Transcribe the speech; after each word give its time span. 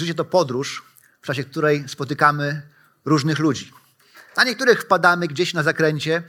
Życie 0.00 0.14
to 0.14 0.24
podróż, 0.24 0.82
w 1.22 1.26
czasie 1.26 1.44
której 1.44 1.88
spotykamy 1.88 2.62
różnych 3.04 3.38
ludzi. 3.38 3.72
Na 4.36 4.44
niektórych 4.44 4.82
wpadamy 4.82 5.28
gdzieś 5.28 5.54
na 5.54 5.62
zakręcie, 5.62 6.22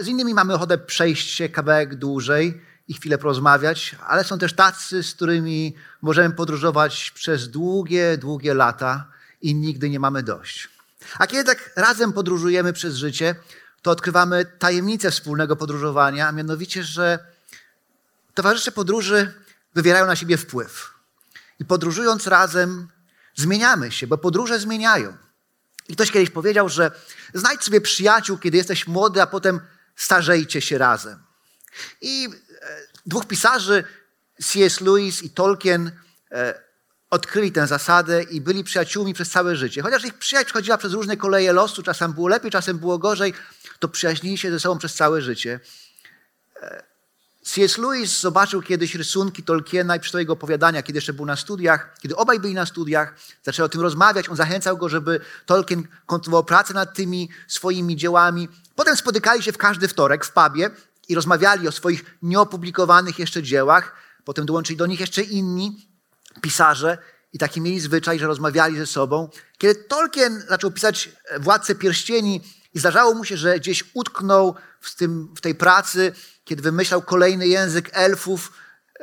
z 0.00 0.06
innymi 0.06 0.34
mamy 0.34 0.54
ochotę 0.54 0.78
przejść 0.78 1.30
się 1.30 1.48
kawałek 1.48 1.94
dłużej 1.94 2.60
i 2.88 2.94
chwilę 2.94 3.18
porozmawiać, 3.18 3.96
ale 4.06 4.24
są 4.24 4.38
też 4.38 4.52
tacy, 4.52 5.02
z 5.02 5.14
którymi 5.14 5.74
możemy 6.02 6.34
podróżować 6.34 7.10
przez 7.10 7.48
długie, 7.50 8.18
długie 8.18 8.54
lata 8.54 9.08
i 9.42 9.54
nigdy 9.54 9.90
nie 9.90 10.00
mamy 10.00 10.22
dość. 10.22 10.68
A 11.18 11.26
kiedy 11.26 11.44
tak 11.44 11.70
razem 11.76 12.12
podróżujemy 12.12 12.72
przez 12.72 12.94
życie, 12.94 13.34
to 13.82 13.90
odkrywamy 13.90 14.44
tajemnicę 14.44 15.10
wspólnego 15.10 15.56
podróżowania, 15.56 16.28
a 16.28 16.32
mianowicie, 16.32 16.84
że 16.84 17.18
towarzysze 18.34 18.72
podróży 18.72 19.34
wywierają 19.74 20.06
na 20.06 20.16
siebie 20.16 20.36
wpływ. 20.36 20.89
I 21.60 21.64
podróżując 21.64 22.26
razem, 22.26 22.88
zmieniamy 23.36 23.92
się, 23.92 24.06
bo 24.06 24.18
podróże 24.18 24.60
zmieniają. 24.60 25.16
I 25.88 25.94
ktoś 25.94 26.10
kiedyś 26.10 26.30
powiedział, 26.30 26.68
że 26.68 26.90
znajdź 27.34 27.64
sobie 27.64 27.80
przyjaciół, 27.80 28.38
kiedy 28.38 28.56
jesteś 28.56 28.86
młody, 28.86 29.22
a 29.22 29.26
potem 29.26 29.60
starzejcie 29.96 30.60
się 30.60 30.78
razem. 30.78 31.18
I 32.00 32.28
e, 32.62 32.80
dwóch 33.06 33.26
pisarzy, 33.26 33.84
C.S. 34.42 34.80
Lewis 34.80 35.22
i 35.22 35.30
Tolkien, 35.30 35.90
e, 36.32 36.62
odkryli 37.10 37.52
tę 37.52 37.66
zasadę 37.66 38.22
i 38.22 38.40
byli 38.40 38.64
przyjaciółmi 38.64 39.14
przez 39.14 39.30
całe 39.30 39.56
życie. 39.56 39.82
Chociaż 39.82 40.04
ich 40.04 40.14
przyjaźń 40.14 40.46
przechodziła 40.46 40.78
przez 40.78 40.92
różne 40.92 41.16
koleje 41.16 41.52
losu, 41.52 41.82
czasem 41.82 42.12
było 42.12 42.28
lepiej, 42.28 42.50
czasem 42.50 42.78
było 42.78 42.98
gorzej, 42.98 43.34
to 43.78 43.88
przyjaźnili 43.88 44.38
się 44.38 44.50
ze 44.50 44.60
sobą 44.60 44.78
przez 44.78 44.94
całe 44.94 45.22
życie. 45.22 45.60
C.S. 47.42 47.78
Lewis 47.78 48.20
zobaczył 48.20 48.62
kiedyś 48.62 48.94
rysunki 48.94 49.42
Tolkiena 49.42 49.96
i 49.96 50.00
przeczytał 50.00 50.18
jego 50.18 50.32
opowiadania, 50.32 50.82
kiedy 50.82 50.96
jeszcze 50.96 51.12
był 51.12 51.26
na 51.26 51.36
studiach. 51.36 51.96
Kiedy 52.00 52.16
obaj 52.16 52.40
byli 52.40 52.54
na 52.54 52.66
studiach, 52.66 53.14
zaczęli 53.42 53.66
o 53.66 53.68
tym 53.68 53.80
rozmawiać. 53.80 54.28
On 54.28 54.36
zachęcał 54.36 54.76
go, 54.76 54.88
żeby 54.88 55.20
Tolkien 55.46 55.88
kontynuował 56.06 56.44
pracę 56.44 56.74
nad 56.74 56.94
tymi 56.94 57.30
swoimi 57.48 57.96
dziełami. 57.96 58.48
Potem 58.74 58.96
spotykali 58.96 59.42
się 59.42 59.52
w 59.52 59.58
każdy 59.58 59.88
wtorek 59.88 60.24
w 60.24 60.32
pubie 60.32 60.70
i 61.08 61.14
rozmawiali 61.14 61.68
o 61.68 61.72
swoich 61.72 62.04
nieopublikowanych 62.22 63.18
jeszcze 63.18 63.42
dziełach. 63.42 63.94
Potem 64.24 64.46
dołączyli 64.46 64.76
do 64.76 64.86
nich 64.86 65.00
jeszcze 65.00 65.22
inni 65.22 65.88
pisarze 66.40 66.98
i 67.32 67.38
taki 67.38 67.60
mieli 67.60 67.80
zwyczaj, 67.80 68.18
że 68.18 68.26
rozmawiali 68.26 68.78
ze 68.78 68.86
sobą. 68.86 69.28
Kiedy 69.58 69.74
Tolkien 69.74 70.44
zaczął 70.48 70.70
pisać 70.70 71.10
Władcę 71.40 71.74
Pierścieni 71.74 72.40
i 72.74 72.78
zdarzało 72.78 73.14
mu 73.14 73.24
się, 73.24 73.36
że 73.36 73.58
gdzieś 73.58 73.84
utknął 73.94 74.54
w, 74.80 74.94
tym, 74.94 75.34
w 75.36 75.40
tej 75.40 75.54
pracy, 75.54 76.12
kiedy 76.44 76.62
wymyślał 76.62 77.02
kolejny 77.02 77.48
język 77.48 77.90
elfów, 77.92 78.52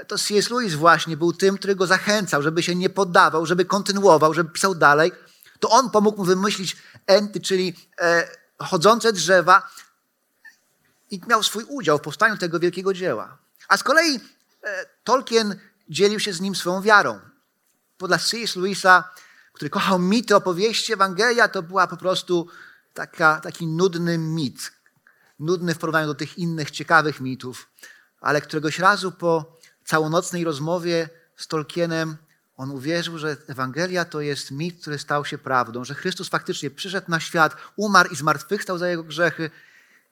to 0.07 0.17
C.S. 0.17 0.49
Lewis 0.49 0.73
właśnie 0.73 1.17
był 1.17 1.33
tym, 1.33 1.57
który 1.57 1.75
go 1.75 1.87
zachęcał, 1.87 2.41
żeby 2.43 2.63
się 2.63 2.75
nie 2.75 2.89
poddawał, 2.89 3.45
żeby 3.45 3.65
kontynuował, 3.65 4.33
żeby 4.33 4.49
pisał 4.49 4.75
dalej. 4.75 5.11
To 5.59 5.69
on 5.69 5.89
pomógł 5.89 6.17
mu 6.17 6.23
wymyślić 6.23 6.77
enty, 7.07 7.39
czyli 7.39 7.75
e, 8.01 8.27
chodzące 8.59 9.13
drzewa 9.13 9.69
i 11.11 11.21
miał 11.27 11.43
swój 11.43 11.63
udział 11.63 11.97
w 11.97 12.01
powstaniu 12.01 12.37
tego 12.37 12.59
wielkiego 12.59 12.93
dzieła. 12.93 13.37
A 13.67 13.77
z 13.77 13.83
kolei 13.83 14.15
e, 14.63 14.85
Tolkien 15.03 15.59
dzielił 15.89 16.19
się 16.19 16.33
z 16.33 16.41
nim 16.41 16.55
swoją 16.55 16.81
wiarą. 16.81 17.19
Bo 17.99 18.07
dla 18.07 18.17
C.S. 18.17 18.55
Lewisa, 18.55 19.03
który 19.53 19.69
kochał 19.69 19.99
mity, 19.99 20.35
opowieści, 20.35 20.93
Ewangelia, 20.93 21.47
to 21.47 21.63
była 21.63 21.87
po 21.87 21.97
prostu 21.97 22.47
taka, 22.97 23.41
taki 23.41 23.67
nudny 23.67 24.17
mit, 24.17 24.71
nudny 25.39 25.75
w 25.75 25.77
porównaniu 25.77 26.07
do 26.07 26.15
tych 26.15 26.37
innych 26.37 26.71
ciekawych 26.71 27.21
mitów, 27.21 27.69
ale 28.21 28.41
któregoś 28.41 28.79
razu 28.79 29.11
po 29.11 29.57
całonocnej 29.85 30.43
rozmowie 30.43 31.09
z 31.35 31.47
Tolkienem 31.47 32.17
on 32.55 32.71
uwierzył, 32.71 33.17
że 33.17 33.37
Ewangelia 33.47 34.05
to 34.05 34.21
jest 34.21 34.51
mit, 34.51 34.81
który 34.81 34.99
stał 34.99 35.25
się 35.25 35.37
prawdą, 35.37 35.83
że 35.83 35.95
Chrystus 35.95 36.29
faktycznie 36.29 36.69
przyszedł 36.69 37.11
na 37.11 37.19
świat, 37.19 37.55
umarł 37.75 38.09
i 38.09 38.15
zmartwychwstał 38.15 38.77
za 38.77 38.87
jego 38.87 39.03
grzechy 39.03 39.49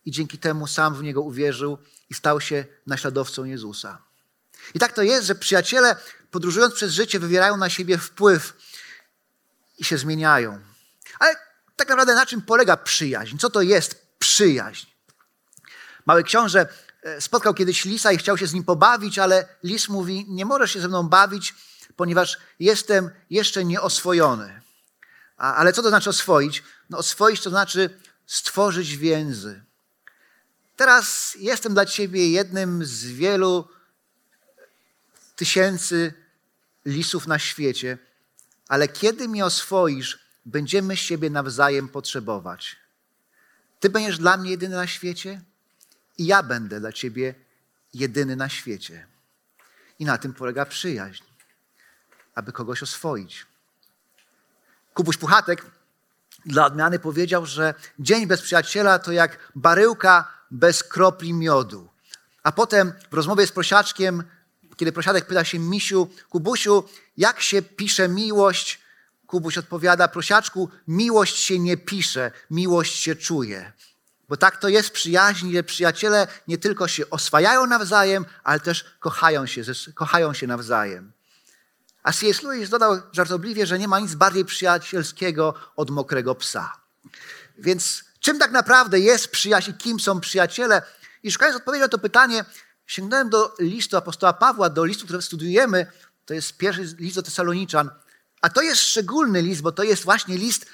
i 0.06 0.12
dzięki 0.12 0.38
temu 0.38 0.68
sam 0.68 0.96
w 0.96 1.04
niego 1.04 1.22
uwierzył 1.22 1.78
i 2.10 2.14
stał 2.14 2.42
się 2.42 2.66
naśladowcą 2.88 3.44
Jezusa. 3.44 4.02
I 4.74 4.80
tak 4.80 4.94
to 4.94 5.02
jest, 5.02 5.28
że 5.28 5.36
przyjaciele 5.36 5.96
podróżując 6.32 6.74
przez 6.74 6.92
życie 6.92 7.20
wywierają 7.20 7.58
na 7.58 7.70
siebie 7.70 7.98
wpływ 7.98 8.54
i 9.78 9.84
się 9.84 9.98
zmieniają. 9.98 10.60
Ale 11.20 11.45
tak 11.76 11.90
naprawdę 11.90 12.16
na 12.16 12.26
czym 12.26 12.42
polega 12.42 12.78
przyjaźń? 12.78 13.38
Co 13.38 13.50
to 13.50 13.62
jest 13.62 14.06
przyjaźń? 14.20 14.88
Mały 16.06 16.24
książę 16.24 16.68
e, 17.04 17.22
spotkał 17.22 17.54
kiedyś 17.54 17.86
lisa 17.86 18.12
i 18.12 18.18
chciał 18.18 18.38
się 18.38 18.48
z 18.48 18.54
nim 18.54 18.64
pobawić, 18.64 19.20
ale 19.20 19.48
lis 19.64 19.90
mówi: 19.90 20.26
Nie 20.28 20.46
możesz 20.46 20.74
się 20.74 20.82
ze 20.82 20.88
mną 20.88 21.04
bawić, 21.04 21.56
ponieważ 21.96 22.38
jestem 22.60 23.10
jeszcze 23.30 23.66
nieoswojony. 23.66 24.62
A, 25.38 25.56
ale 25.56 25.74
co 25.74 25.84
to 25.84 25.90
znaczy 25.90 26.10
oswoić? 26.10 26.64
No, 26.90 26.98
oswoić 26.98 27.42
to 27.42 27.50
znaczy 27.50 28.00
stworzyć 28.26 28.98
więzy. 28.98 29.64
Teraz 30.76 31.38
jestem 31.40 31.74
dla 31.74 31.86
ciebie 31.86 32.32
jednym 32.32 32.86
z 32.86 33.06
wielu 33.06 33.68
tysięcy 35.36 36.14
lisów 36.86 37.28
na 37.28 37.40
świecie, 37.40 37.98
ale 38.68 38.88
kiedy 38.88 39.28
mnie 39.28 39.46
oswoisz, 39.46 40.25
będziemy 40.46 40.98
siebie 40.98 41.30
nawzajem 41.30 41.90
potrzebować. 41.90 42.76
Ty 43.80 43.90
będziesz 43.90 44.18
dla 44.18 44.38
mnie 44.38 44.52
jedyny 44.52 44.76
na 44.76 44.88
świecie 44.88 45.42
i 46.18 46.26
ja 46.26 46.44
będę 46.44 46.80
dla 46.80 46.92
ciebie 46.92 47.36
jedyny 47.94 48.36
na 48.36 48.50
świecie. 48.50 49.08
I 50.00 50.06
na 50.06 50.18
tym 50.18 50.34
polega 50.34 50.66
przyjaźń, 50.66 51.24
aby 52.36 52.52
kogoś 52.52 52.84
oswoić. 52.84 53.46
Kubuś 54.94 55.18
Puchatek 55.18 55.66
dla 56.46 56.66
odmiany 56.66 57.00
powiedział, 57.00 57.46
że 57.46 57.74
dzień 58.00 58.28
bez 58.28 58.42
przyjaciela 58.42 59.00
to 59.00 59.12
jak 59.12 59.52
baryłka 59.56 60.34
bez 60.52 60.84
kropli 60.84 61.34
miodu. 61.34 61.90
A 62.44 62.52
potem 62.52 62.94
w 63.12 63.14
rozmowie 63.14 63.48
z 63.48 63.52
prosiaczkiem, 63.52 64.24
kiedy 64.78 64.92
prosiadek 64.92 65.26
pyta 65.26 65.44
się 65.44 65.60
Misiu, 65.60 66.10
Kubusiu, 66.30 66.84
jak 67.18 67.42
się 67.42 67.62
pisze 67.62 68.10
miłość, 68.10 68.85
Kubuś 69.28 69.58
odpowiada, 69.58 70.08
prosiaczku, 70.08 70.70
miłość 70.88 71.38
się 71.38 71.60
nie 71.60 71.78
pisze, 71.78 72.32
miłość 72.52 73.00
się 73.00 73.16
czuje. 73.16 73.72
Bo 74.30 74.38
tak 74.38 74.58
to 74.58 74.70
jest 74.70 74.90
w 74.90 74.92
przyjaźni, 74.92 75.54
że 75.54 75.64
przyjaciele 75.64 76.28
nie 76.48 76.58
tylko 76.58 76.88
się 76.88 77.10
oswajają 77.10 77.66
nawzajem, 77.66 78.26
ale 78.44 78.60
też 78.60 78.86
kochają 79.00 79.46
się, 79.46 79.62
kochają 79.94 80.34
się 80.34 80.48
nawzajem. 80.48 81.12
A 82.04 82.12
C.S. 82.14 82.44
Lewis 82.44 82.70
dodał 82.70 83.02
żartobliwie, 83.12 83.66
że 83.66 83.80
nie 83.80 83.88
ma 83.88 84.00
nic 84.00 84.16
bardziej 84.16 84.46
przyjacielskiego 84.46 85.54
od 85.76 85.90
mokrego 85.90 86.36
psa. 86.36 86.74
Więc 87.58 88.04
czym 88.20 88.40
tak 88.40 88.52
naprawdę 88.52 89.00
jest 89.00 89.28
przyjaźń 89.28 89.72
i 89.72 89.74
kim 89.74 90.00
są 90.00 90.20
przyjaciele? 90.20 90.82
I 91.24 91.32
szukając 91.32 91.58
odpowiedzi 91.58 91.82
na 91.82 91.88
to 91.88 91.98
pytanie, 91.98 92.46
sięgnąłem 92.86 93.30
do 93.30 93.56
listu 93.60 93.98
apostoła 93.98 94.34
Pawła, 94.34 94.70
do 94.70 94.86
listu, 94.86 95.06
który 95.06 95.22
studiujemy. 95.22 95.88
To 96.26 96.34
jest 96.34 96.58
pierwszy 96.58 96.82
list 96.82 97.16
do 97.16 97.24
Tesaloniczan. 97.24 97.90
A 98.46 98.50
to 98.50 98.62
jest 98.62 98.82
szczególny 98.82 99.42
list, 99.42 99.62
bo 99.62 99.72
to 99.72 99.84
jest 99.84 100.04
właśnie 100.04 100.38
list 100.38 100.66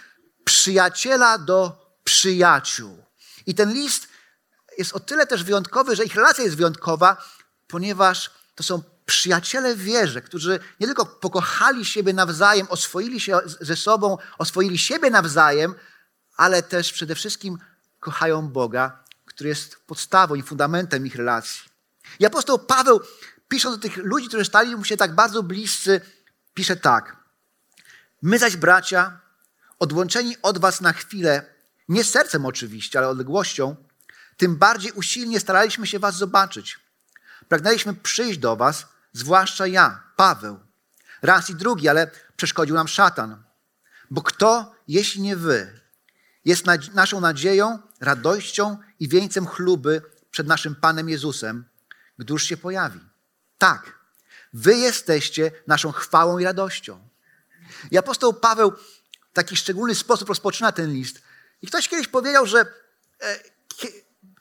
przyjaciela 0.43 1.37
do 1.37 1.85
przyjaciół. 2.03 3.03
I 3.45 3.55
ten 3.55 3.73
list 3.73 4.07
jest 4.77 4.93
o 4.93 4.99
tyle 4.99 5.27
też 5.27 5.43
wyjątkowy, 5.43 5.95
że 5.95 6.05
ich 6.05 6.15
relacja 6.15 6.43
jest 6.43 6.55
wyjątkowa, 6.55 7.17
ponieważ 7.67 8.31
to 8.55 8.63
są 8.63 8.83
przyjaciele 9.05 9.75
wierze, 9.75 10.21
którzy 10.21 10.59
nie 10.79 10.87
tylko 10.87 11.05
pokochali 11.05 11.85
siebie 11.85 12.13
nawzajem, 12.13 12.67
oswoili 12.69 13.19
się 13.19 13.39
ze 13.61 13.75
sobą, 13.75 14.17
oswoili 14.37 14.77
siebie 14.77 15.09
nawzajem, 15.09 15.75
ale 16.37 16.63
też 16.63 16.93
przede 16.93 17.15
wszystkim 17.15 17.57
kochają 17.99 18.49
Boga, 18.49 19.03
który 19.25 19.49
jest 19.49 19.75
podstawą 19.87 20.35
i 20.35 20.41
fundamentem 20.41 21.07
ich 21.07 21.15
relacji. 21.15 21.61
I 22.19 22.25
apostoł 22.25 22.59
Paweł, 22.59 23.01
pisząc 23.47 23.77
do 23.77 23.81
tych 23.81 23.97
ludzi, 23.97 24.27
którzy 24.27 24.45
stali 24.45 24.75
mu 24.75 24.83
się 24.83 24.97
tak 24.97 25.15
bardzo 25.15 25.43
bliscy, 25.43 26.01
pisze 26.53 26.75
tak. 26.75 27.20
My 28.21 28.39
zaś, 28.39 28.57
bracia, 28.57 29.19
odłączeni 29.79 30.35
od 30.41 30.57
was 30.57 30.81
na 30.81 30.93
chwilę, 30.93 31.45
nie 31.87 32.03
sercem 32.03 32.45
oczywiście, 32.45 32.99
ale 32.99 33.07
odległością, 33.07 33.75
tym 34.37 34.55
bardziej 34.55 34.91
usilnie 34.91 35.39
staraliśmy 35.39 35.87
się 35.87 35.99
was 35.99 36.15
zobaczyć. 36.15 36.79
pragnęliśmy 37.47 37.93
przyjść 37.93 38.39
do 38.39 38.55
was, 38.55 38.85
zwłaszcza 39.13 39.67
ja, 39.67 40.03
Paweł. 40.15 40.59
Raz 41.21 41.49
i 41.49 41.55
drugi, 41.55 41.89
ale 41.89 42.11
przeszkodził 42.35 42.75
nam 42.75 42.87
szatan. 42.87 43.43
Bo 44.11 44.21
kto, 44.21 44.75
jeśli 44.87 45.21
nie 45.21 45.35
wy, 45.35 45.79
jest 46.45 46.65
naszą 46.93 47.19
nadzieją, 47.19 47.79
radością 47.99 48.77
i 48.99 49.07
wieńcem 49.07 49.47
chluby 49.47 50.01
przed 50.31 50.47
naszym 50.47 50.75
Panem 50.75 51.09
Jezusem, 51.09 51.65
gdyż 52.17 52.43
się 52.43 52.57
pojawi. 52.57 52.99
Tak, 53.57 53.99
wy 54.53 54.75
jesteście 54.75 55.51
naszą 55.67 55.91
chwałą 55.91 56.39
i 56.39 56.43
radością. 56.43 57.10
I 57.91 57.97
apostoł 57.97 58.33
Paweł 58.33 58.71
w 58.71 59.33
taki 59.33 59.55
szczególny 59.55 59.95
sposób 59.95 60.29
rozpoczyna 60.29 60.71
ten 60.71 60.93
list. 60.93 61.21
I 61.61 61.67
ktoś 61.67 61.87
kiedyś 61.87 62.07
powiedział, 62.07 62.45
że, 62.45 62.65
e, 63.21 63.39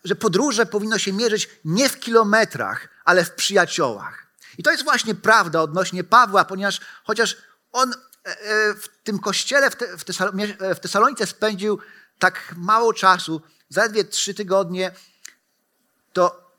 że 0.05 0.17
podróże 0.17 0.67
powinno 0.67 0.99
się 0.99 1.13
mierzyć 1.13 1.49
nie 1.65 1.89
w 1.89 2.01
kilometrach, 2.01 2.89
ale 3.05 3.25
w 3.25 3.33
przyjaciołach. 3.33 4.27
I 4.59 4.63
to 4.63 4.71
jest 4.71 4.85
właśnie 4.85 5.15
prawda 5.15 5.63
odnośnie 5.63 6.05
Pawła, 6.05 6.45
ponieważ 6.45 6.81
chociaż 7.05 7.37
on 7.73 7.93
e, 7.93 7.97
e, 8.27 8.75
w 8.75 8.89
tym 9.05 9.19
kościele 9.19 9.71
w 10.75 10.81
Tesalonice 10.81 11.27
spędził 11.27 11.79
tak 12.19 12.55
mało 12.57 12.93
czasu, 12.93 13.43
zaledwie 13.69 14.05
trzy 14.05 14.35
tygodnie, 14.35 14.93
to 16.13 16.50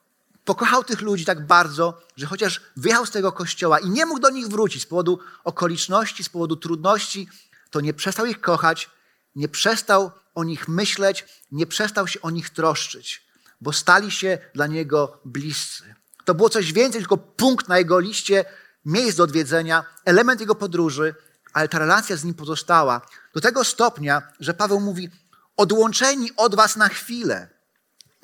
pokochał 0.45 0.83
tych 0.83 1.01
ludzi 1.01 1.25
tak 1.25 1.47
bardzo, 1.47 2.01
że 2.17 2.25
chociaż 2.25 2.61
wyjechał 2.77 3.05
z 3.05 3.11
tego 3.11 3.31
kościoła 3.31 3.79
i 3.79 3.89
nie 3.89 4.05
mógł 4.05 4.19
do 4.19 4.29
nich 4.29 4.47
wrócić 4.47 4.83
z 4.83 4.85
powodu 4.85 5.19
okoliczności, 5.43 6.23
z 6.23 6.29
powodu 6.29 6.55
trudności, 6.55 7.29
to 7.69 7.81
nie 7.81 7.93
przestał 7.93 8.25
ich 8.25 8.41
kochać, 8.41 8.89
nie 9.35 9.49
przestał 9.49 10.11
o 10.35 10.43
nich 10.43 10.67
myśleć, 10.67 11.25
nie 11.51 11.67
przestał 11.67 12.07
się 12.07 12.21
o 12.21 12.29
nich 12.29 12.49
troszczyć, 12.49 13.27
bo 13.61 13.73
stali 13.73 14.11
się 14.11 14.38
dla 14.53 14.67
niego 14.67 15.19
bliscy. 15.25 15.95
To 16.25 16.35
było 16.35 16.49
coś 16.49 16.73
więcej, 16.73 17.01
tylko 17.01 17.17
punkt 17.17 17.67
na 17.67 17.77
jego 17.77 17.99
liście 17.99 18.45
miejsc 18.85 19.17
do 19.17 19.23
odwiedzenia, 19.23 19.83
element 20.05 20.39
jego 20.39 20.55
podróży, 20.55 21.15
ale 21.53 21.67
ta 21.67 21.79
relacja 21.79 22.15
z 22.15 22.23
nim 22.23 22.33
pozostała 22.33 23.01
do 23.33 23.41
tego 23.41 23.63
stopnia, 23.63 24.21
że 24.39 24.53
Paweł 24.53 24.79
mówi: 24.79 25.09
odłączeni 25.57 26.31
od 26.37 26.55
was 26.55 26.75
na 26.75 26.89
chwilę. 26.89 27.60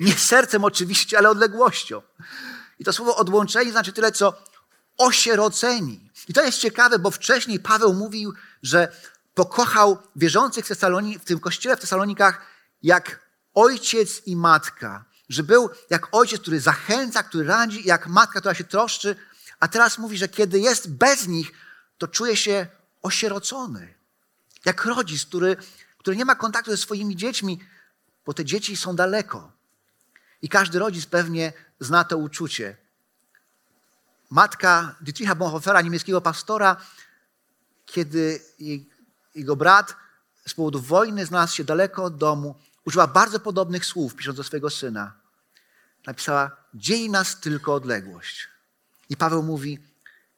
Nie 0.00 0.12
sercem 0.12 0.64
oczywiście, 0.64 1.18
ale 1.18 1.30
odległością. 1.30 2.02
I 2.78 2.84
to 2.84 2.92
słowo 2.92 3.16
odłączeni 3.16 3.70
znaczy 3.70 3.92
tyle, 3.92 4.12
co 4.12 4.42
osieroceni. 4.96 6.10
I 6.28 6.32
to 6.32 6.44
jest 6.44 6.58
ciekawe, 6.58 6.98
bo 6.98 7.10
wcześniej 7.10 7.60
Paweł 7.60 7.94
mówił, 7.94 8.34
że 8.62 8.92
pokochał 9.34 9.98
wierzących 10.16 10.64
w, 10.64 10.68
Tesaloni, 10.68 11.18
w 11.18 11.24
tym 11.24 11.40
kościele 11.40 11.76
w 11.76 11.80
Tesalonikach 11.80 12.46
jak 12.82 13.20
ojciec 13.54 14.22
i 14.26 14.36
matka. 14.36 15.04
Że 15.28 15.42
był 15.42 15.70
jak 15.90 16.08
ojciec, 16.12 16.40
który 16.40 16.60
zachęca, 16.60 17.22
który 17.22 17.44
radzi, 17.44 17.86
jak 17.86 18.06
matka, 18.06 18.40
która 18.40 18.54
się 18.54 18.64
troszczy. 18.64 19.16
A 19.60 19.68
teraz 19.68 19.98
mówi, 19.98 20.18
że 20.18 20.28
kiedy 20.28 20.58
jest 20.58 20.90
bez 20.90 21.26
nich, 21.26 21.52
to 21.98 22.08
czuje 22.08 22.36
się 22.36 22.66
osierocony. 23.02 23.94
Jak 24.64 24.84
rodzic, 24.84 25.26
który, 25.26 25.56
który 25.98 26.16
nie 26.16 26.24
ma 26.24 26.34
kontaktu 26.34 26.70
ze 26.70 26.76
swoimi 26.76 27.16
dziećmi, 27.16 27.60
bo 28.26 28.34
te 28.34 28.44
dzieci 28.44 28.76
są 28.76 28.96
daleko. 28.96 29.57
I 30.42 30.48
każdy 30.48 30.78
rodzic 30.78 31.06
pewnie 31.06 31.52
zna 31.80 32.04
to 32.04 32.18
uczucie. 32.18 32.76
Matka 34.30 34.96
Dietricha 35.00 35.34
Bonhoeffera, 35.34 35.82
niemieckiego 35.82 36.20
pastora, 36.20 36.76
kiedy 37.86 38.40
jego 39.34 39.56
brat 39.56 39.96
z 40.46 40.54
powodu 40.54 40.80
wojny 40.80 41.26
znalazł 41.26 41.54
się 41.54 41.64
daleko 41.64 42.04
od 42.04 42.16
domu, 42.16 42.54
użyła 42.84 43.06
bardzo 43.06 43.40
podobnych 43.40 43.86
słów, 43.86 44.14
pisząc 44.14 44.36
do 44.36 44.44
swojego 44.44 44.70
syna. 44.70 45.12
Napisała: 46.06 46.56
Dzieli 46.74 47.10
nas 47.10 47.40
tylko 47.40 47.74
odległość. 47.74 48.48
I 49.08 49.16
Paweł 49.16 49.42
mówi: 49.42 49.78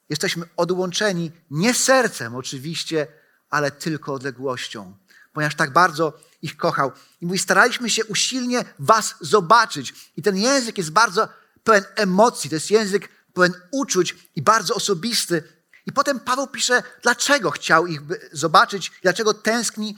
Jesteśmy 0.09 0.45
odłączeni 0.57 1.31
nie 1.51 1.73
sercem, 1.73 2.35
oczywiście, 2.35 3.07
ale 3.49 3.71
tylko 3.71 4.13
odległością, 4.13 4.97
ponieważ 5.33 5.55
tak 5.55 5.73
bardzo 5.73 6.13
ich 6.41 6.57
kochał. 6.57 6.91
I 7.21 7.25
mówi: 7.25 7.39
Staraliśmy 7.39 7.89
się 7.89 8.05
usilnie 8.05 8.65
Was 8.79 9.15
zobaczyć. 9.21 9.93
I 10.17 10.21
ten 10.21 10.37
język 10.37 10.77
jest 10.77 10.91
bardzo 10.91 11.27
pełen 11.63 11.85
emocji, 11.95 12.49
to 12.49 12.55
jest 12.55 12.71
język 12.71 13.09
pełen 13.33 13.53
uczuć 13.71 14.15
i 14.35 14.41
bardzo 14.41 14.75
osobisty. 14.75 15.43
I 15.85 15.91
potem 15.91 16.19
Paweł 16.19 16.47
pisze, 16.47 16.83
dlaczego 17.01 17.51
chciał 17.51 17.87
ich 17.87 18.01
zobaczyć, 18.31 18.91
dlaczego 19.01 19.33
tęskni, 19.33 19.97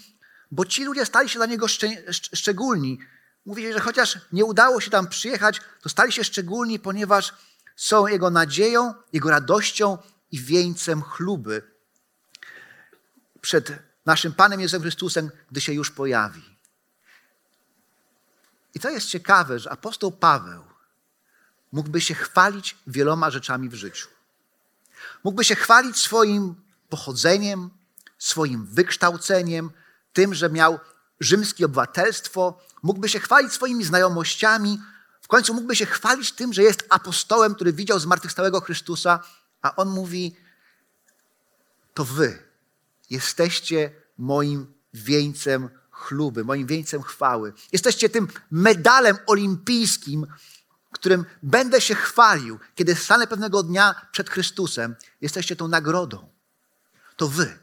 bo 0.51 0.65
ci 0.65 0.83
ludzie 0.83 1.05
stali 1.05 1.29
się 1.29 1.39
dla 1.39 1.45
niego 1.45 1.67
szcz 1.67 1.85
szczególni. 2.33 2.99
Mówi, 3.45 3.73
że 3.73 3.79
chociaż 3.79 4.17
nie 4.31 4.45
udało 4.45 4.81
się 4.81 4.91
tam 4.91 5.07
przyjechać, 5.07 5.61
to 5.81 5.89
stali 5.89 6.11
się 6.11 6.23
szczególni, 6.23 6.79
ponieważ 6.79 7.33
są 7.75 8.07
jego 8.07 8.29
nadzieją, 8.29 8.93
jego 9.13 9.29
radością 9.29 9.97
i 10.31 10.39
wieńcem 10.39 11.01
chluby 11.01 11.73
przed 13.41 13.71
naszym 14.05 14.33
Panem 14.33 14.59
Jezusem 14.59 14.81
Chrystusem, 14.81 15.31
gdy 15.51 15.61
się 15.61 15.73
już 15.73 15.91
pojawi. 15.91 16.53
I 18.75 18.79
to 18.79 18.89
jest 18.89 19.07
ciekawe, 19.07 19.59
że 19.59 19.71
apostoł 19.71 20.11
Paweł 20.11 20.63
mógłby 21.71 22.01
się 22.01 22.15
chwalić 22.15 22.77
wieloma 22.87 23.31
rzeczami 23.31 23.69
w 23.69 23.73
życiu. 23.73 24.07
Mógłby 25.23 25.43
się 25.43 25.55
chwalić 25.55 25.97
swoim 25.97 26.55
pochodzeniem, 26.89 27.69
swoim 28.17 28.65
wykształceniem, 28.65 29.71
tym, 30.13 30.33
że 30.33 30.49
miał 30.49 30.79
rzymskie 31.19 31.65
obywatelstwo, 31.65 32.59
mógłby 32.83 33.09
się 33.09 33.19
chwalić 33.19 33.53
swoimi 33.53 33.83
znajomościami, 33.83 34.81
w 35.21 35.27
końcu 35.27 35.53
mógłby 35.53 35.75
się 35.75 35.85
chwalić 35.85 36.31
tym, 36.31 36.53
że 36.53 36.63
jest 36.63 36.85
apostołem, 36.89 37.55
który 37.55 37.73
widział 37.73 37.99
zmartwychwstałego 37.99 38.61
Chrystusa, 38.61 39.19
a 39.61 39.75
on 39.75 39.89
mówi: 39.89 40.35
To 41.93 42.05
wy 42.05 42.43
jesteście 43.13 43.91
moim 44.17 44.73
wieńcem 44.93 45.69
chluby, 45.91 46.43
moim 46.43 46.67
wieńcem 46.67 47.01
chwały. 47.01 47.53
Jesteście 47.71 48.09
tym 48.09 48.27
medalem 48.51 49.17
olimpijskim, 49.25 50.27
którym 50.91 51.25
będę 51.43 51.81
się 51.81 51.95
chwalił, 51.95 52.59
kiedy 52.75 52.95
stanę 52.95 53.27
pewnego 53.27 53.63
dnia 53.63 54.07
przed 54.11 54.29
Chrystusem. 54.29 54.95
Jesteście 55.21 55.55
tą 55.55 55.67
nagrodą. 55.67 56.29
To 57.15 57.27
wy. 57.27 57.59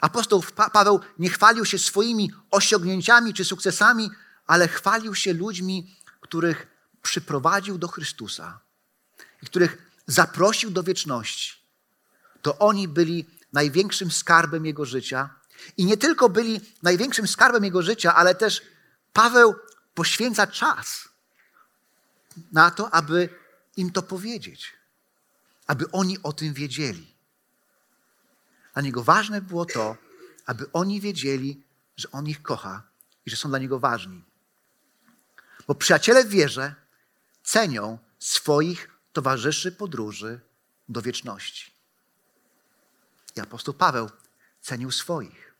Apostoł 0.00 0.44
Paweł 0.72 1.00
nie 1.18 1.30
chwalił 1.30 1.64
się 1.64 1.78
swoimi 1.78 2.32
osiągnięciami 2.50 3.34
czy 3.34 3.44
sukcesami, 3.44 4.10
ale 4.46 4.68
chwalił 4.68 5.14
się 5.14 5.32
ludźmi, 5.32 5.96
których 6.20 6.66
przyprowadził 7.02 7.78
do 7.78 7.88
Chrystusa 7.88 8.60
i 9.42 9.46
których 9.46 9.78
zaprosił 10.06 10.70
do 10.70 10.82
wieczności. 10.82 11.52
To 12.42 12.58
oni 12.58 12.88
byli 12.88 13.26
największym 13.52 14.10
skarbem 14.10 14.66
jego 14.66 14.84
życia. 14.84 15.30
I 15.76 15.84
nie 15.84 15.96
tylko 15.96 16.28
byli 16.28 16.60
największym 16.82 17.28
skarbem 17.28 17.64
jego 17.64 17.82
życia, 17.82 18.14
ale 18.14 18.34
też 18.34 18.62
Paweł 19.12 19.54
poświęca 19.94 20.46
czas 20.46 21.08
na 22.52 22.70
to, 22.70 22.94
aby 22.94 23.28
im 23.76 23.90
to 23.90 24.02
powiedzieć, 24.02 24.72
aby 25.66 25.90
oni 25.90 26.22
o 26.22 26.32
tym 26.32 26.54
wiedzieli. 26.54 27.14
Dla 28.72 28.82
niego 28.82 29.02
ważne 29.02 29.40
było 29.40 29.64
to, 29.64 29.96
aby 30.46 30.72
oni 30.72 31.00
wiedzieli, 31.00 31.62
że 31.96 32.10
on 32.10 32.26
ich 32.26 32.42
kocha 32.42 32.82
i 33.26 33.30
że 33.30 33.36
są 33.36 33.48
dla 33.48 33.58
niego 33.58 33.78
ważni. 33.78 34.24
Bo 35.66 35.74
przyjaciele 35.74 36.24
w 36.24 36.28
wierze 36.28 36.74
cenią 37.44 37.98
swoich 38.18 38.90
towarzyszy 39.12 39.72
podróży 39.72 40.40
do 40.88 41.02
wieczności. 41.02 41.71
I 43.36 43.40
apostoł 43.40 43.74
Paweł 43.74 44.10
cenił 44.60 44.90
swoich. 44.90 45.54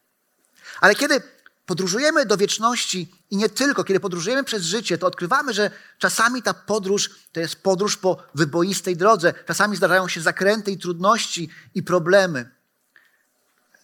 Ale 0.81 0.95
kiedy 0.95 1.23
podróżujemy 1.67 2.27
do 2.27 2.37
wieczności 2.37 3.15
i 3.31 3.37
nie 3.37 3.49
tylko, 3.49 3.85
kiedy 3.85 4.01
podróżujemy 4.01 4.45
przez 4.45 4.63
życie, 4.63 4.99
to 4.99 5.07
odkrywamy, 5.07 5.55
że 5.55 5.71
czasami 5.99 6.43
ta 6.43 6.55
podróż 6.55 7.11
to 7.33 7.41
jest 7.41 7.57
podróż 7.57 7.97
po 7.97 8.23
wyboistej 8.35 8.97
drodze. 8.97 9.35
Czasami 9.47 9.77
zdarzają 9.77 10.09
się 10.09 10.21
zakręty 10.21 10.71
i 10.71 10.79
trudności 10.79 11.49
i 11.75 11.83
problemy. 11.83 12.51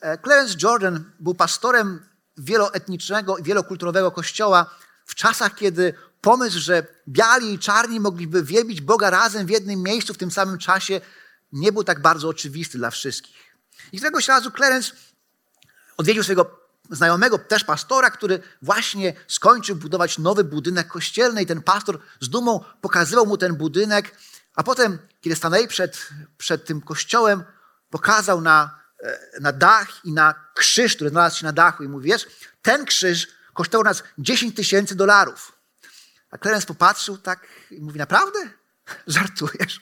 E, 0.01 0.19
Clarence 0.19 0.55
Jordan 0.63 1.05
był 1.21 1.35
pastorem 1.35 2.07
wieloetnicznego 2.37 3.39
i 3.39 3.43
wielokulturowego 3.43 4.11
kościoła 4.11 4.71
w 5.07 5.15
czasach, 5.15 5.55
kiedy 5.55 5.95
pomysł, 6.21 6.59
że 6.59 6.87
biali 7.09 7.55
i 7.55 7.59
czarni 7.59 8.01
mogliby 8.01 8.43
wielbić 8.43 8.81
Boga 8.81 9.11
razem 9.11 9.47
w 9.47 9.51
jednym 9.51 9.83
miejscu 9.83 10.15
w 10.15 10.19
tym 10.19 10.31
samym 10.31 10.59
czasie, 10.59 11.01
nie 11.53 11.73
był 11.73 11.85
tak 11.85 12.03
bardzo 12.03 12.29
oczywisty 12.29 12.79
dla 12.79 12.91
wszystkich. 12.91 13.48
I 13.93 13.97
któregoś 13.97 14.29
razu 14.29 14.51
Clarence 14.51 14.93
odwiedził 15.97 16.23
swojego 16.23 16.69
znajomego, 16.91 17.39
też 17.39 17.65
pastora, 17.65 18.11
który 18.11 18.43
właśnie 18.63 19.15
skończył 19.29 19.77
budować 19.77 20.19
nowy 20.19 20.45
budynek 20.45 20.89
kościelny 20.89 21.43
i 21.43 21.47
ten 21.47 21.63
pastor 21.63 21.99
z 22.21 22.29
dumą 22.29 22.65
pokazywał 22.81 23.27
mu 23.27 23.37
ten 23.37 23.57
budynek, 23.57 24.15
a 24.55 24.63
potem, 24.63 24.99
kiedy 25.21 25.37
stanęli 25.37 25.69
przed, 25.69 26.09
przed 26.39 26.65
tym 26.65 26.81
kościołem, 26.81 27.45
pokazał 27.91 28.41
na, 28.41 28.81
e, 29.01 29.41
na 29.41 29.53
dach 29.53 30.05
i 30.05 30.13
na 30.13 30.35
krzyż, 30.55 30.95
który 30.95 31.11
znalazł 31.11 31.39
się 31.39 31.47
na 31.47 31.53
dachu 31.53 31.85
i 31.85 31.89
mówi, 31.89 32.11
wiesz, 32.11 32.27
ten 32.63 32.85
krzyż 32.85 33.29
kosztował 33.55 33.85
nas 33.85 34.03
10 34.19 34.57
tysięcy 34.57 34.95
dolarów. 34.95 35.53
A 36.31 36.39
Clarence 36.39 36.67
popatrzył 36.67 37.19
tak 37.19 37.47
i 37.71 37.81
mówi, 37.81 37.99
naprawdę? 37.99 38.39
Żartujesz? 39.07 39.81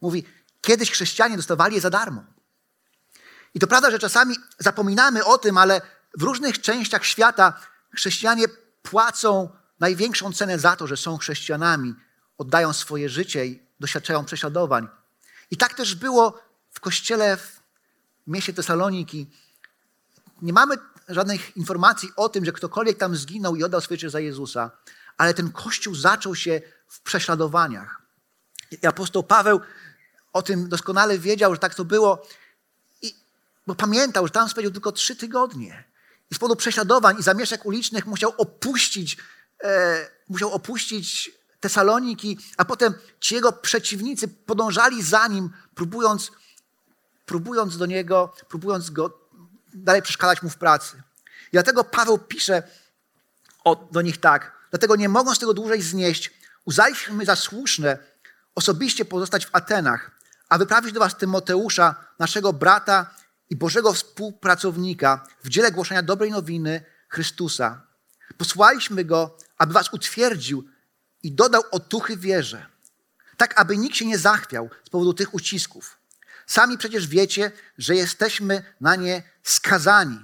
Mówi, 0.00 0.24
kiedyś 0.60 0.90
chrześcijanie 0.90 1.36
dostawali 1.36 1.74
je 1.74 1.80
za 1.80 1.90
darmo. 1.90 2.24
I 3.56 3.58
to 3.58 3.66
prawda, 3.66 3.90
że 3.90 3.98
czasami 3.98 4.36
zapominamy 4.58 5.24
o 5.24 5.38
tym, 5.38 5.58
ale 5.58 5.80
w 6.18 6.22
różnych 6.22 6.60
częściach 6.60 7.04
świata 7.04 7.60
chrześcijanie 7.94 8.44
płacą 8.82 9.48
największą 9.80 10.32
cenę 10.32 10.58
za 10.58 10.76
to, 10.76 10.86
że 10.86 10.96
są 10.96 11.18
chrześcijanami, 11.18 11.94
oddają 12.38 12.72
swoje 12.72 13.08
życie 13.08 13.46
i 13.46 13.62
doświadczają 13.80 14.24
prześladowań. 14.24 14.88
I 15.50 15.56
tak 15.56 15.74
też 15.74 15.94
było 15.94 16.40
w 16.70 16.80
kościele 16.80 17.36
w 17.36 17.60
mieście 18.26 18.52
Tesaloniki. 18.52 19.30
Nie 20.42 20.52
mamy 20.52 20.76
żadnych 21.08 21.56
informacji 21.56 22.10
o 22.16 22.28
tym, 22.28 22.44
że 22.44 22.52
ktokolwiek 22.52 22.98
tam 22.98 23.16
zginął 23.16 23.56
i 23.56 23.64
oddał 23.64 23.80
swoje 23.80 23.98
życie 23.98 24.10
za 24.10 24.20
Jezusa, 24.20 24.70
ale 25.16 25.34
ten 25.34 25.52
kościół 25.52 25.94
zaczął 25.94 26.34
się 26.34 26.60
w 26.88 27.00
prześladowaniach. 27.00 28.02
I 28.82 28.86
apostoł 28.86 29.22
Paweł 29.22 29.60
o 30.32 30.42
tym 30.42 30.68
doskonale 30.68 31.18
wiedział, 31.18 31.54
że 31.54 31.60
tak 31.60 31.74
to 31.74 31.84
było, 31.84 32.26
bo 33.66 33.74
pamiętał, 33.74 34.26
że 34.26 34.32
tam 34.32 34.48
spędził 34.48 34.72
tylko 34.72 34.92
trzy 34.92 35.16
tygodnie. 35.16 35.84
I 36.30 36.34
z 36.34 36.38
powodu 36.38 36.56
prześladowań 36.56 37.16
i 37.18 37.22
zamieszek 37.22 37.66
ulicznych 37.66 38.06
musiał 38.06 38.34
opuścić, 38.38 39.16
e, 39.64 40.08
musiał 40.28 40.52
opuścić 40.52 41.30
Tesaloniki, 41.60 42.38
a 42.56 42.64
potem 42.64 42.94
ci 43.20 43.34
jego 43.34 43.52
przeciwnicy 43.52 44.28
podążali 44.28 45.02
za 45.02 45.28
nim, 45.28 45.50
próbując, 45.74 46.32
próbując 47.26 47.76
do 47.76 47.86
niego, 47.86 48.34
próbując 48.48 48.90
go 48.90 49.18
dalej 49.74 50.02
przeszkadzać 50.02 50.42
mu 50.42 50.50
w 50.50 50.56
pracy. 50.56 51.02
I 51.46 51.52
dlatego 51.52 51.84
Paweł 51.84 52.18
pisze 52.18 52.62
o, 53.64 53.88
do 53.92 54.02
nich 54.02 54.20
tak. 54.20 54.52
Dlatego 54.70 54.96
nie 54.96 55.08
mogąc 55.08 55.38
tego 55.38 55.54
dłużej 55.54 55.82
znieść, 55.82 56.30
uznaliśmy 56.64 57.24
za 57.24 57.36
słuszne 57.36 57.98
osobiście 58.54 59.04
pozostać 59.04 59.46
w 59.46 59.50
Atenach, 59.52 60.10
a 60.48 60.58
wyprawić 60.58 60.92
do 60.92 61.00
was 61.00 61.16
Tymoteusza, 61.16 61.94
naszego 62.18 62.52
brata 62.52 63.14
i 63.50 63.56
Bożego 63.56 63.92
współpracownika 63.92 65.26
w 65.44 65.48
dziele 65.48 65.72
głoszenia 65.72 66.02
dobrej 66.02 66.30
nowiny 66.30 66.84
Chrystusa. 67.08 67.86
Posłaliśmy 68.38 69.04
go, 69.04 69.38
aby 69.58 69.72
was 69.72 69.92
utwierdził 69.92 70.68
i 71.22 71.32
dodał 71.32 71.62
otuchy 71.70 72.16
wierze, 72.16 72.66
tak 73.36 73.60
aby 73.60 73.76
nikt 73.76 73.96
się 73.96 74.06
nie 74.06 74.18
zachwiał 74.18 74.70
z 74.84 74.90
powodu 74.90 75.14
tych 75.14 75.34
ucisków. 75.34 75.98
Sami 76.46 76.78
przecież 76.78 77.06
wiecie, 77.06 77.52
że 77.78 77.96
jesteśmy 77.96 78.62
na 78.80 78.96
nie 78.96 79.22
skazani. 79.42 80.18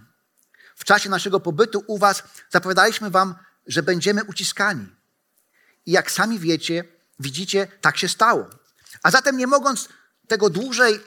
W 0.76 0.84
czasie 0.84 1.10
naszego 1.10 1.40
pobytu 1.40 1.84
u 1.86 1.98
was 1.98 2.22
zapowiadaliśmy 2.50 3.10
wam, 3.10 3.34
że 3.66 3.82
będziemy 3.82 4.24
uciskani. 4.24 4.86
I 5.86 5.92
jak 5.92 6.10
sami 6.10 6.38
wiecie, 6.38 6.84
widzicie, 7.20 7.68
tak 7.80 7.96
się 7.98 8.08
stało. 8.08 8.50
A 9.02 9.10
zatem 9.10 9.36
nie 9.36 9.46
mogąc 9.46 9.88
tego 10.28 10.50
dłużej 10.50 11.00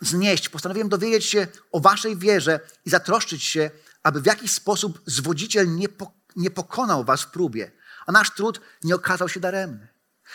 znieść, 0.00 0.48
postanowiłem 0.48 0.88
dowiedzieć 0.88 1.24
się 1.24 1.46
o 1.72 1.80
waszej 1.80 2.16
wierze 2.16 2.60
i 2.84 2.90
zatroszczyć 2.90 3.44
się, 3.44 3.70
aby 4.02 4.20
w 4.20 4.26
jakiś 4.26 4.52
sposób 4.52 5.02
zwodziciel 5.06 5.74
nie, 5.74 5.88
po, 5.88 6.12
nie 6.36 6.50
pokonał 6.50 7.04
was 7.04 7.22
w 7.22 7.30
próbie, 7.30 7.72
a 8.06 8.12
nasz 8.12 8.30
trud 8.30 8.60
nie 8.84 8.94
okazał 8.94 9.28
się 9.28 9.40
daremny. 9.40 9.88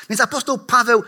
Więc 0.09 0.21
apostoł 0.21 0.59
Paweł 0.59 1.03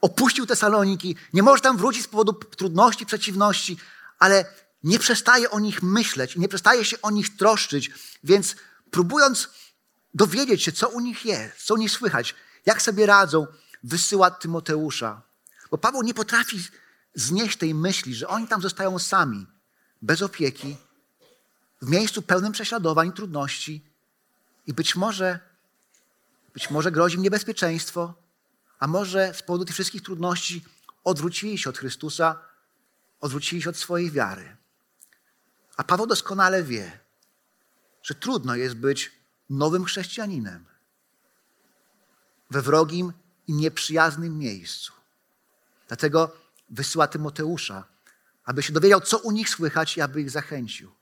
opuścił 0.00 0.46
Tesaloniki, 0.46 1.16
nie 1.32 1.42
może 1.42 1.62
tam 1.62 1.76
wrócić 1.76 2.04
z 2.04 2.08
powodu 2.08 2.32
trudności, 2.32 3.06
przeciwności, 3.06 3.78
ale 4.18 4.44
nie 4.84 4.98
przestaje 4.98 5.50
o 5.50 5.60
nich 5.60 5.82
myśleć 5.82 6.36
nie 6.36 6.48
przestaje 6.48 6.84
się 6.84 7.02
o 7.02 7.10
nich 7.10 7.36
troszczyć, 7.36 7.90
więc 8.24 8.56
próbując 8.90 9.48
dowiedzieć 10.14 10.62
się, 10.62 10.72
co 10.72 10.88
u 10.88 11.00
nich 11.00 11.24
jest, 11.24 11.64
co 11.64 11.74
u 11.74 11.76
nich 11.76 11.90
słychać, 11.90 12.34
jak 12.66 12.82
sobie 12.82 13.06
radzą, 13.06 13.46
wysyła 13.84 14.30
Tymoteusza. 14.30 15.22
Bo 15.70 15.78
Paweł 15.78 16.02
nie 16.02 16.14
potrafi 16.14 16.58
znieść 17.14 17.58
tej 17.58 17.74
myśli, 17.74 18.14
że 18.14 18.28
oni 18.28 18.48
tam 18.48 18.62
zostają 18.62 18.98
sami, 18.98 19.46
bez 20.02 20.22
opieki, 20.22 20.76
w 21.82 21.88
miejscu 21.90 22.22
pełnym 22.22 22.52
prześladowań, 22.52 23.12
trudności 23.12 23.84
i 24.66 24.72
być 24.72 24.96
może, 24.96 25.38
być 26.54 26.70
może 26.70 26.92
grozi 26.92 27.16
im 27.16 27.22
niebezpieczeństwo, 27.22 28.14
a 28.78 28.86
może 28.86 29.34
z 29.34 29.42
powodu 29.42 29.64
tych 29.64 29.74
wszystkich 29.74 30.02
trudności 30.02 30.64
odwrócili 31.04 31.58
się 31.58 31.70
od 31.70 31.78
Chrystusa, 31.78 32.38
odwrócili 33.20 33.62
się 33.62 33.70
od 33.70 33.76
swojej 33.76 34.10
wiary. 34.10 34.56
A 35.76 35.84
Paweł 35.84 36.06
doskonale 36.06 36.62
wie, 36.62 36.98
że 38.02 38.14
trudno 38.14 38.56
jest 38.56 38.74
być 38.74 39.12
nowym 39.50 39.84
chrześcijaninem 39.84 40.64
we 42.50 42.62
wrogim 42.62 43.12
i 43.46 43.52
nieprzyjaznym 43.52 44.38
miejscu. 44.38 44.92
Dlatego 45.88 46.36
wysyła 46.72 47.06
Tymoteusza, 47.06 47.84
aby 48.44 48.62
się 48.62 48.72
dowiedział, 48.72 49.00
co 49.00 49.18
u 49.18 49.30
nich 49.30 49.48
słychać 49.48 49.96
i 49.96 50.00
aby 50.00 50.20
ich 50.20 50.30
zachęcił. 50.30 50.92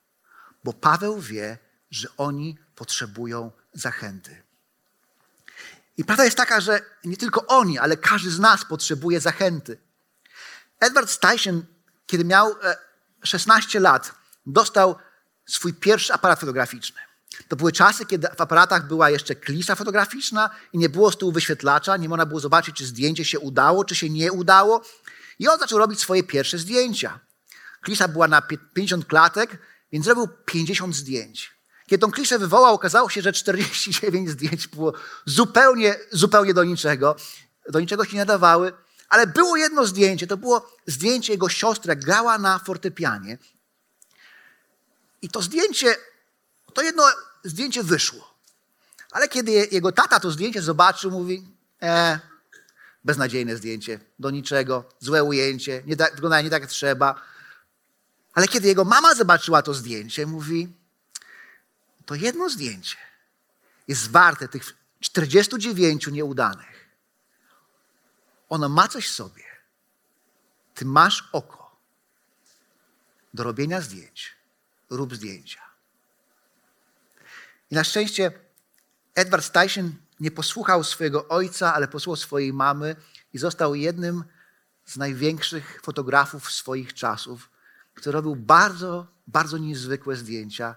Bo 0.65 0.73
Paweł 0.73 1.21
wie, 1.21 1.59
że 1.91 2.09
oni 2.17 2.59
potrzebują 2.75 3.53
zachęty. 3.73 4.43
I 5.97 6.05
prawda 6.05 6.25
jest 6.25 6.37
taka, 6.37 6.61
że 6.61 6.81
nie 7.05 7.17
tylko 7.17 7.47
oni, 7.47 7.79
ale 7.79 7.97
każdy 7.97 8.31
z 8.31 8.39
nas 8.39 8.65
potrzebuje 8.65 9.21
zachęty. 9.21 9.79
Edward 10.81 11.11
Steichen, 11.11 11.67
kiedy 12.07 12.25
miał 12.25 12.55
16 13.23 13.79
e, 13.79 13.81
lat, 13.83 14.15
dostał 14.47 14.97
swój 15.47 15.75
pierwszy 15.75 16.13
aparat 16.13 16.41
fotograficzny. 16.41 17.01
To 17.49 17.57
były 17.57 17.73
czasy, 17.73 18.07
kiedy 18.07 18.29
w 18.37 18.41
aparatach 18.41 18.87
była 18.87 19.11
jeszcze 19.11 19.35
klisza 19.35 19.75
fotograficzna 19.75 20.51
i 20.73 20.79
nie 20.79 20.89
było 20.89 21.13
z 21.13 21.19
tyłu 21.19 21.33
wyświetlacza, 21.33 21.97
nie 21.97 22.09
można 22.09 22.27
było 22.27 22.41
zobaczyć, 22.41 22.77
czy 22.77 22.87
zdjęcie 22.87 23.25
się 23.25 23.39
udało, 23.39 23.85
czy 23.85 23.95
się 23.95 24.11
nie 24.11 24.33
udało. 24.33 24.83
I 25.41 25.49
on 25.49 25.59
zaczął 25.59 25.79
robić 25.79 26.01
swoje 26.01 26.23
pierwsze 26.23 26.59
zdjęcia. 26.59 27.21
Klisza 27.83 28.09
była 28.09 28.29
na 28.29 28.43
50 28.75 29.05
klatek, 29.07 29.59
więc 29.93 30.05
zrobił 30.05 30.29
50 30.45 30.97
zdjęć. 30.97 31.53
Kiedy 31.87 32.01
tą 32.01 32.11
kliszę 32.11 32.39
wywołał, 32.39 32.75
okazało 32.75 33.09
się, 33.09 33.23
że 33.23 33.33
49 33.33 34.31
zdjęć 34.37 34.69
było 34.69 34.93
zupełnie, 35.25 35.97
zupełnie 36.11 36.55
do 36.55 36.65
niczego. 36.65 37.17
Do 37.69 37.81
niczego 37.81 38.05
się 38.05 38.13
nie 38.13 38.19
nadawały. 38.19 38.73
Ale 39.09 39.27
było 39.27 39.57
jedno 39.57 39.87
zdjęcie, 39.87 40.27
to 40.27 40.37
było 40.37 40.77
zdjęcie 40.87 41.33
jego 41.33 41.49
siostry, 41.49 41.97
grała 41.97 42.39
na 42.39 42.59
fortepianie. 42.59 43.39
I 45.23 45.29
to 45.29 45.43
zdjęcie, 45.43 45.97
to 46.75 46.83
jedno 46.83 47.05
zdjęcie 47.45 47.83
wyszło. 47.83 48.35
Ale 49.11 49.29
kiedy 49.29 49.69
jego 49.73 49.93
tata 49.93 50.21
to 50.21 50.31
zdjęcie 50.31 50.63
zobaczył, 50.63 51.11
mówi, 51.11 51.49
e, 51.83 52.21
beznadziejne 53.05 53.57
zdjęcie, 53.57 54.01
do 54.19 54.31
niczego, 54.31 54.85
złe 54.99 55.25
ujęcie, 55.25 55.83
nie 55.87 55.97
tak, 55.97 56.15
wygląda 56.15 56.41
nie 56.41 56.51
tak 56.51 56.63
jak 56.63 56.71
trzeba. 56.71 57.23
Ale 58.35 58.49
kiedy 58.49 58.69
jego 58.69 58.85
mama 58.85 59.15
zobaczyła 59.15 59.63
to 59.63 59.75
zdjęcie, 59.75 60.27
mówi, 60.27 60.73
to 62.07 62.15
jedno 62.15 62.51
zdjęcie 62.51 62.97
jest 63.89 64.11
warte 64.11 64.49
tych 64.49 64.77
49 65.01 66.07
nieudanych. 66.07 66.89
Ono 68.49 68.69
ma 68.69 68.89
coś 68.89 69.09
w 69.09 69.13
sobie. 69.13 69.45
Ty 70.75 70.85
masz 70.85 71.29
oko 71.33 71.77
do 73.35 73.43
robienia 73.43 73.81
zdjęć. 73.81 74.37
Rób 74.91 75.15
zdjęcia. 75.15 75.61
I 77.71 77.75
na 77.75 77.85
szczęście 77.85 78.33
Edward 79.15 79.45
Steichen 79.45 79.97
nie 80.21 80.31
posłuchał 80.31 80.85
swojego 80.85 81.29
ojca, 81.29 81.75
ale 81.75 81.89
posłuchał 81.89 82.17
swojej 82.17 82.53
mamy 82.53 82.97
i 83.33 83.39
został 83.39 83.75
jednym 83.75 84.25
z 84.85 84.97
największych 84.97 85.81
fotografów 85.83 86.53
swoich 86.53 86.95
czasów, 86.95 87.51
który 87.95 88.13
robił 88.13 88.37
bardzo, 88.37 89.07
bardzo 89.27 89.59
niezwykłe 89.59 90.17
zdjęcia 90.17 90.75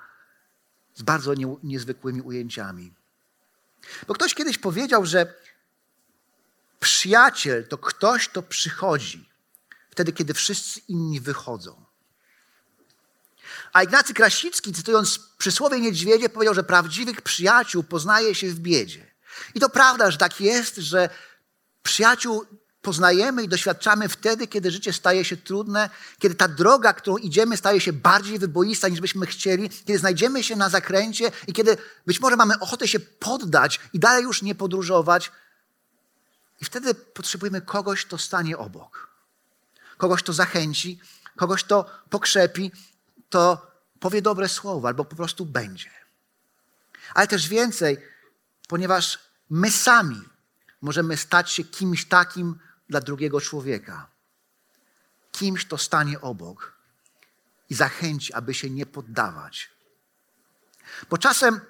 z 0.96 1.02
bardzo 1.02 1.34
nie, 1.34 1.56
niezwykłymi 1.64 2.22
ujęciami. 2.22 2.94
Bo 4.08 4.14
ktoś 4.14 4.34
kiedyś 4.34 4.58
powiedział, 4.58 5.06
że 5.06 5.34
przyjaciel 6.80 7.68
to 7.68 7.78
ktoś, 7.78 8.30
kto 8.30 8.42
przychodzi 8.44 9.30
wtedy, 9.92 10.14
kiedy 10.14 10.34
wszyscy 10.34 10.80
inni 10.88 11.20
wychodzą. 11.20 11.86
A 13.74 13.84
Ignacy 13.84 14.14
Krasicki, 14.14 14.74
cytując 14.74 15.20
przysłowie 15.38 15.80
niedźwiedzie, 15.80 16.30
powiedział, 16.30 16.54
że 16.54 16.64
prawdziwych 16.64 17.22
przyjaciół 17.22 17.84
poznaje 17.84 18.36
się 18.36 18.48
w 18.50 18.60
biedzie. 18.60 19.13
I 19.56 19.60
to 19.60 19.70
prawda, 19.70 20.12
że 20.12 20.18
tak 20.18 20.42
jest, 20.42 20.76
że 20.76 21.10
przyjaciół 21.84 22.46
poznajemy 22.84 23.44
i 23.44 23.48
doświadczamy 23.48 24.10
wtedy, 24.10 24.48
kiedy 24.48 24.72
życie 24.72 24.94
staje 24.94 25.26
się 25.26 25.38
trudne, 25.38 25.90
kiedy 26.20 26.36
ta 26.36 26.48
droga, 26.48 26.94
którą 26.94 27.18
idziemy, 27.18 27.58
staje 27.58 27.82
się 27.82 27.94
bardziej 27.94 28.40
wyboista 28.40 28.88
niż 28.88 29.02
byśmy 29.02 29.26
chcieli, 29.26 29.70
kiedy 29.70 30.00
znajdziemy 30.00 30.44
się 30.44 30.56
na 30.56 30.70
zakręcie 30.70 31.32
i 31.48 31.54
kiedy 31.54 31.78
być 32.06 32.20
może 32.20 32.36
mamy 32.36 32.60
ochotę 32.60 32.88
się 32.88 33.00
poddać 33.00 33.80
i 33.94 34.00
dalej 34.00 34.24
już 34.24 34.42
nie 34.42 34.56
podróżować. 34.56 35.32
I 36.62 36.66
wtedy 36.66 36.96
potrzebujemy 36.96 37.62
kogoś, 37.62 38.06
kto 38.06 38.18
stanie 38.18 38.58
obok. 38.58 39.10
Kogoś, 39.98 40.24
kto 40.24 40.34
zachęci, 40.34 41.00
kogoś, 41.36 41.64
kto 41.64 41.86
pokrzepi, 42.10 42.72
to 43.30 43.72
powie 44.00 44.22
dobre 44.22 44.50
słowo 44.50 44.88
albo 44.88 45.06
po 45.06 45.16
prostu 45.16 45.46
będzie. 45.46 45.90
Ale 47.14 47.28
też 47.28 47.48
więcej, 47.48 47.98
ponieważ 48.74 49.20
my 49.50 49.72
sami 49.72 50.22
możemy 50.82 51.18
stać 51.18 51.52
się 51.52 51.64
kimś 51.64 52.06
takim 52.06 52.60
dla 52.90 53.02
drugiego 53.02 53.42
człowieka. 53.42 54.08
Kimś, 55.32 55.66
kto 55.66 55.78
stanie 55.78 56.22
obok 56.22 56.74
i 57.70 57.76
zachęci, 57.76 58.34
aby 58.34 58.54
się 58.54 58.70
nie 58.70 58.86
poddawać. 58.86 59.72
Bo 61.10 61.18
czasem, 61.18 61.62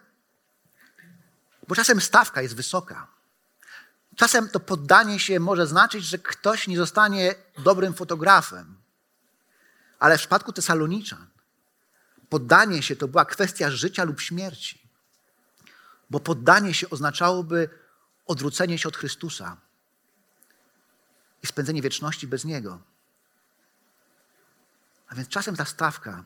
bo 1.67 1.75
czasem 1.75 2.01
stawka 2.01 2.41
jest 2.41 2.55
wysoka. 2.55 3.07
Czasem 4.15 4.49
to 4.49 4.59
poddanie 4.59 5.19
się 5.19 5.39
może 5.39 5.67
znaczyć, 5.67 6.05
że 6.05 6.17
ktoś 6.17 6.67
nie 6.67 6.77
zostanie 6.77 7.35
dobrym 7.57 7.93
fotografem. 7.93 8.77
Ale 9.99 10.17
w 10.17 10.19
przypadku 10.19 10.53
Tesaloniczan 10.53 11.27
poddanie 12.29 12.83
się 12.83 12.95
to 12.95 13.07
była 13.07 13.25
kwestia 13.25 13.71
życia 13.71 14.03
lub 14.03 14.21
śmierci. 14.21 14.82
Bo 16.13 16.19
poddanie 16.19 16.73
się 16.73 16.89
oznaczałoby 16.89 17.69
odwrócenie 18.25 18.77
się 18.77 18.89
od 18.89 18.97
Chrystusa 18.97 19.57
i 21.43 21.47
spędzenie 21.47 21.81
wieczności 21.81 22.27
bez 22.27 22.45
Niego. 22.45 22.79
A 25.07 25.15
więc 25.15 25.29
czasem 25.29 25.55
ta 25.55 25.65
stawka 25.65 26.23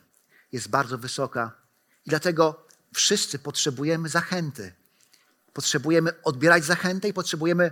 jest 0.51 0.69
bardzo 0.69 0.97
wysoka 0.97 1.51
i 2.05 2.09
dlatego 2.09 2.65
wszyscy 2.93 3.39
potrzebujemy 3.39 4.09
zachęty. 4.09 4.73
Potrzebujemy 5.53 6.21
odbierać 6.23 6.65
zachętę 6.65 7.07
i 7.07 7.13
potrzebujemy 7.13 7.71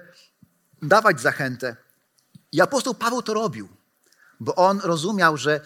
dawać 0.81 1.22
zachętę. 1.22 1.75
I 2.51 2.62
apostoł 2.62 2.93
Paweł 2.93 3.22
to 3.22 3.34
robił, 3.34 3.69
bo 4.39 4.55
on 4.55 4.79
rozumiał, 4.79 5.38
że 5.38 5.62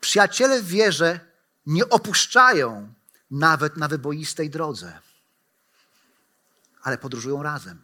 przyjaciele 0.00 0.62
w 0.62 0.66
wierze 0.66 1.20
nie 1.66 1.88
opuszczają 1.88 2.92
nawet 3.30 3.76
na 3.76 3.88
wyboistej 3.88 4.50
drodze, 4.50 5.06
ale 6.86 6.98
podróżują 6.98 7.42
razem. 7.42 7.82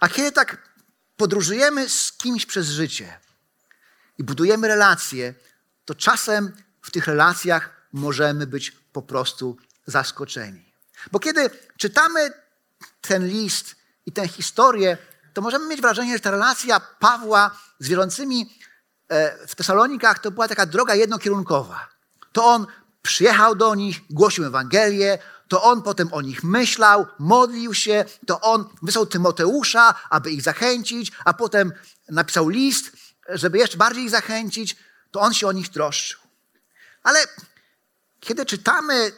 A 0.00 0.08
kiedy 0.08 0.32
tak 0.32 0.68
podróżujemy 1.16 1.88
z 1.88 2.12
kimś 2.12 2.46
przez 2.46 2.68
życie 2.68 3.20
i 4.18 4.24
budujemy 4.24 4.68
relacje, 4.68 5.34
to 5.84 5.94
czasem 5.94 6.52
w 6.82 6.90
tych 6.90 7.06
relacjach 7.06 7.70
możemy 7.92 8.46
być 8.46 8.70
po 8.70 9.02
prostu 9.02 9.56
zaskoczeni. 9.86 10.72
Bo 11.12 11.18
kiedy 11.18 11.50
czytamy 11.76 12.30
ten 13.00 13.26
list 13.28 13.76
i 14.06 14.12
tę 14.12 14.28
historię, 14.28 14.98
to 15.34 15.42
możemy 15.42 15.66
mieć 15.66 15.80
wrażenie, 15.80 16.12
że 16.12 16.20
ta 16.20 16.30
relacja 16.30 16.80
Pawła 16.80 17.50
z 17.78 17.88
wierzącymi 17.88 18.58
e, 19.08 19.46
w 19.46 19.54
Tesalonikach 19.54 20.18
to 20.18 20.30
była 20.30 20.48
taka 20.48 20.66
droga 20.66 20.94
jednokierunkowa. 20.94 21.88
To 22.32 22.44
on 22.44 22.66
przyjechał 23.02 23.54
do 23.54 23.74
nich, 23.74 24.00
głosił 24.10 24.44
Ewangelię, 24.44 25.18
to 25.48 25.62
on 25.62 25.82
potem 25.82 26.12
o 26.12 26.22
nich 26.22 26.44
myślał, 26.44 27.06
modlił 27.18 27.74
się, 27.74 28.04
to 28.26 28.40
on 28.40 28.68
wysłał 28.82 29.06
Tymoteusza, 29.06 29.94
aby 30.10 30.30
ich 30.30 30.42
zachęcić, 30.42 31.12
a 31.24 31.34
potem 31.34 31.72
napisał 32.08 32.48
list, 32.48 32.92
żeby 33.28 33.58
jeszcze 33.58 33.76
bardziej 33.76 34.04
ich 34.04 34.10
zachęcić, 34.10 34.76
to 35.10 35.20
on 35.20 35.34
się 35.34 35.48
o 35.48 35.52
nich 35.52 35.68
troszczył. 35.68 36.20
Ale 37.02 37.26
kiedy 38.20 38.46
czytamy 38.46 39.12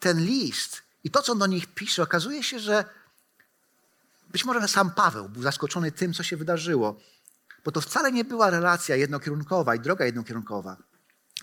ten 0.00 0.24
list 0.24 0.82
i 1.04 1.10
to, 1.10 1.22
co 1.22 1.32
on 1.32 1.38
do 1.38 1.46
nich 1.46 1.66
pisze, 1.74 2.02
okazuje 2.02 2.42
się, 2.42 2.58
że 2.58 2.84
być 4.28 4.44
może 4.44 4.68
sam 4.68 4.90
Paweł 4.90 5.28
był 5.28 5.42
zaskoczony 5.42 5.92
tym, 5.92 6.12
co 6.12 6.22
się 6.22 6.36
wydarzyło, 6.36 7.00
bo 7.64 7.72
to 7.72 7.80
wcale 7.80 8.12
nie 8.12 8.24
była 8.24 8.50
relacja 8.50 8.96
jednokierunkowa 8.96 9.74
i 9.74 9.80
droga 9.80 10.04
jednokierunkowa. 10.04 10.76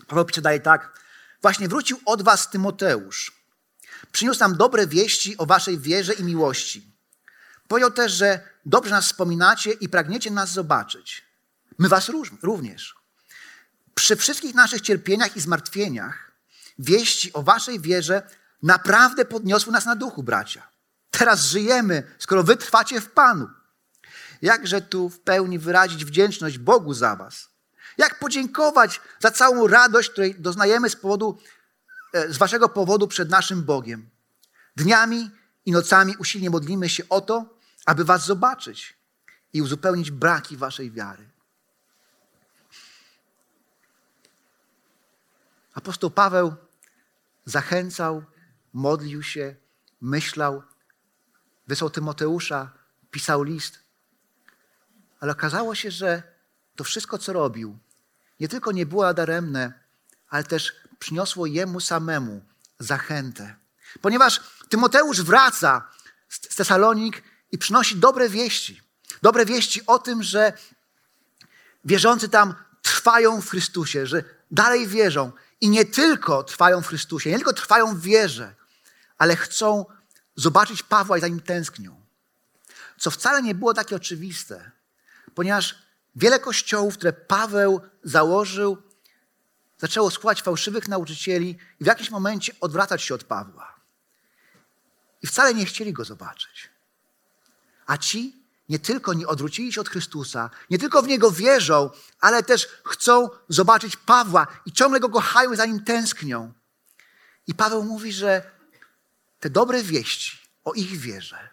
Paweł 0.06 0.24
pisze 0.24 0.42
dalej 0.42 0.60
tak, 0.60 1.00
właśnie 1.42 1.68
wrócił 1.68 2.00
od 2.04 2.22
was 2.22 2.50
Tymoteusz, 2.50 3.43
Przyniósł 4.12 4.40
nam 4.40 4.56
dobre 4.56 4.86
wieści 4.86 5.38
o 5.38 5.46
waszej 5.46 5.78
wierze 5.78 6.12
i 6.12 6.24
miłości. 6.24 6.94
Powiedział 7.68 7.90
też, 7.90 8.12
że 8.12 8.40
dobrze 8.66 8.90
nas 8.90 9.04
wspominacie 9.04 9.72
i 9.72 9.88
pragniecie 9.88 10.30
nas 10.30 10.52
zobaczyć. 10.52 11.24
My 11.78 11.88
was 11.88 12.10
również. 12.42 12.94
Przy 13.94 14.16
wszystkich 14.16 14.54
naszych 14.54 14.80
cierpieniach 14.80 15.36
i 15.36 15.40
zmartwieniach 15.40 16.32
wieści 16.78 17.32
o 17.32 17.42
waszej 17.42 17.80
wierze 17.80 18.22
naprawdę 18.62 19.24
podniosły 19.24 19.72
nas 19.72 19.86
na 19.86 19.96
duchu, 19.96 20.22
bracia. 20.22 20.68
Teraz 21.10 21.44
żyjemy, 21.44 22.02
skoro 22.18 22.42
wy 22.42 22.56
trwacie 22.56 23.00
w 23.00 23.10
Panu. 23.10 23.48
Jakże 24.42 24.80
tu 24.80 25.08
w 25.08 25.20
pełni 25.20 25.58
wyrazić 25.58 26.04
wdzięczność 26.04 26.58
Bogu 26.58 26.94
za 26.94 27.16
was? 27.16 27.48
Jak 27.98 28.18
podziękować 28.18 29.00
za 29.20 29.30
całą 29.30 29.66
radość, 29.66 30.10
której 30.10 30.34
doznajemy 30.34 30.90
z 30.90 30.96
powodu 30.96 31.38
z 32.28 32.38
waszego 32.38 32.68
powodu 32.68 33.08
przed 33.08 33.30
naszym 33.30 33.62
Bogiem. 33.62 34.10
Dniami 34.76 35.30
i 35.66 35.72
nocami 35.72 36.16
usilnie 36.16 36.50
modlimy 36.50 36.88
się 36.88 37.08
o 37.08 37.20
to, 37.20 37.58
aby 37.86 38.04
was 38.04 38.26
zobaczyć 38.26 38.96
i 39.52 39.62
uzupełnić 39.62 40.10
braki 40.10 40.56
waszej 40.56 40.90
wiary. 40.90 41.28
Apostoł 45.74 46.10
Paweł 46.10 46.54
zachęcał, 47.44 48.24
modlił 48.72 49.22
się, 49.22 49.56
myślał, 50.00 50.62
wysłał 51.66 51.90
Tymoteusza, 51.90 52.72
pisał 53.10 53.42
list. 53.42 53.78
Ale 55.20 55.32
okazało 55.32 55.74
się, 55.74 55.90
że 55.90 56.22
to 56.76 56.84
wszystko, 56.84 57.18
co 57.18 57.32
robił, 57.32 57.78
nie 58.40 58.48
tylko 58.48 58.72
nie 58.72 58.86
było 58.86 59.14
daremne, 59.14 59.72
ale 60.28 60.44
też 60.44 60.72
przyniosło 61.04 61.46
jemu 61.46 61.80
samemu 61.80 62.42
zachętę. 62.78 63.54
Ponieważ 64.00 64.40
Tymoteusz 64.68 65.22
wraca 65.22 65.88
z 66.28 66.56
Tesalonik 66.56 67.22
i 67.52 67.58
przynosi 67.58 67.96
dobre 67.96 68.28
wieści. 68.28 68.82
Dobre 69.22 69.46
wieści 69.46 69.86
o 69.86 69.98
tym, 69.98 70.22
że 70.22 70.52
wierzący 71.84 72.28
tam 72.28 72.54
trwają 72.82 73.40
w 73.40 73.50
Chrystusie, 73.50 74.06
że 74.06 74.24
dalej 74.50 74.86
wierzą 74.86 75.32
i 75.60 75.68
nie 75.68 75.84
tylko 75.84 76.42
trwają 76.42 76.82
w 76.82 76.86
Chrystusie, 76.86 77.30
nie 77.30 77.36
tylko 77.36 77.52
trwają 77.52 77.94
w 77.94 78.00
wierze, 78.00 78.54
ale 79.18 79.36
chcą 79.36 79.86
zobaczyć 80.36 80.82
Pawła 80.82 81.18
i 81.18 81.20
za 81.20 81.28
nim 81.28 81.40
tęsknią. 81.40 82.00
Co 82.98 83.10
wcale 83.10 83.42
nie 83.42 83.54
było 83.54 83.74
takie 83.74 83.96
oczywiste, 83.96 84.70
ponieważ 85.34 85.78
wiele 86.16 86.38
kościołów, 86.38 86.94
które 86.94 87.12
Paweł 87.12 87.80
założył, 88.02 88.82
zaczęło 89.78 90.10
słuchać 90.10 90.42
fałszywych 90.42 90.88
nauczycieli 90.88 91.58
i 91.80 91.84
w 91.84 91.86
jakimś 91.86 92.10
momencie 92.10 92.52
odwracać 92.60 93.02
się 93.02 93.14
od 93.14 93.24
Pawła. 93.24 93.74
I 95.22 95.26
wcale 95.26 95.54
nie 95.54 95.66
chcieli 95.66 95.92
go 95.92 96.04
zobaczyć. 96.04 96.70
A 97.86 97.98
ci 97.98 98.44
nie 98.68 98.78
tylko 98.78 99.12
nie 99.12 99.26
odwrócili 99.26 99.72
się 99.72 99.80
od 99.80 99.88
Chrystusa, 99.88 100.50
nie 100.70 100.78
tylko 100.78 101.02
w 101.02 101.08
Niego 101.08 101.30
wierzą, 101.30 101.90
ale 102.20 102.42
też 102.42 102.68
chcą 102.84 103.28
zobaczyć 103.48 103.96
Pawła 103.96 104.46
i 104.66 104.72
ciągle 104.72 105.00
go 105.00 105.08
kochają 105.08 105.52
i 105.52 105.56
za 105.56 105.66
nim 105.66 105.84
tęsknią. 105.84 106.52
I 107.46 107.54
Paweł 107.54 107.84
mówi, 107.84 108.12
że 108.12 108.50
te 109.40 109.50
dobre 109.50 109.82
wieści 109.82 110.38
o 110.64 110.72
ich 110.72 110.96
wierze 110.96 111.48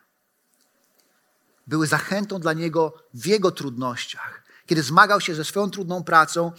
były 1.68 1.88
zachętą 1.88 2.40
dla 2.40 2.54
niego 2.54 2.94
w 3.14 3.26
jego 3.26 3.52
trudnościach, 3.52 4.44
kiedy 4.66 4.84
zmagał 4.84 5.22
się 5.22 5.36
ze 5.36 5.44
swoją 5.46 5.70
trudną 5.70 6.04
pracą 6.04 6.52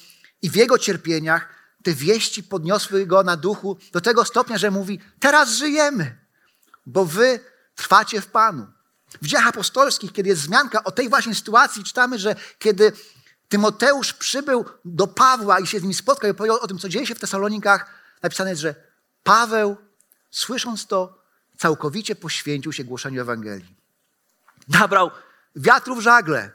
i 0.42 0.50
w 0.50 0.56
jego 0.56 0.78
cierpieniach 0.78 1.48
te 1.82 1.94
wieści 1.94 2.42
podniosły 2.42 3.06
go 3.06 3.22
na 3.22 3.36
duchu 3.36 3.78
do 3.92 4.00
tego 4.00 4.24
stopnia, 4.24 4.58
że 4.58 4.70
mówi: 4.70 5.00
Teraz 5.20 5.50
żyjemy, 5.50 6.18
bo 6.86 7.04
wy 7.04 7.40
trwacie 7.74 8.20
w 8.20 8.26
Panu. 8.26 8.66
W 9.22 9.26
dziejach 9.26 9.46
apostolskich, 9.46 10.12
kiedy 10.12 10.28
jest 10.28 10.42
wzmianka 10.42 10.84
o 10.84 10.90
tej 10.90 11.08
właśnie 11.08 11.34
sytuacji, 11.34 11.84
czytamy, 11.84 12.18
że 12.18 12.36
kiedy 12.58 12.92
Tymoteusz 13.48 14.12
przybył 14.12 14.64
do 14.84 15.06
Pawła 15.06 15.60
i 15.60 15.66
się 15.66 15.80
z 15.80 15.82
nim 15.82 15.94
spotkał 15.94 16.30
i 16.30 16.34
powiedział 16.34 16.58
o 16.60 16.66
tym, 16.66 16.78
co 16.78 16.88
dzieje 16.88 17.06
się 17.06 17.14
w 17.14 17.18
Tesalonikach, 17.18 17.86
napisane 18.22 18.50
jest, 18.50 18.62
że 18.62 18.74
Paweł, 19.22 19.76
słysząc 20.30 20.86
to, 20.86 21.22
całkowicie 21.58 22.14
poświęcił 22.14 22.72
się 22.72 22.84
głoszeniu 22.84 23.20
Ewangelii. 23.20 23.74
Nabrał 24.68 25.10
wiatru 25.56 25.96
w 25.96 26.00
żagle. 26.00 26.50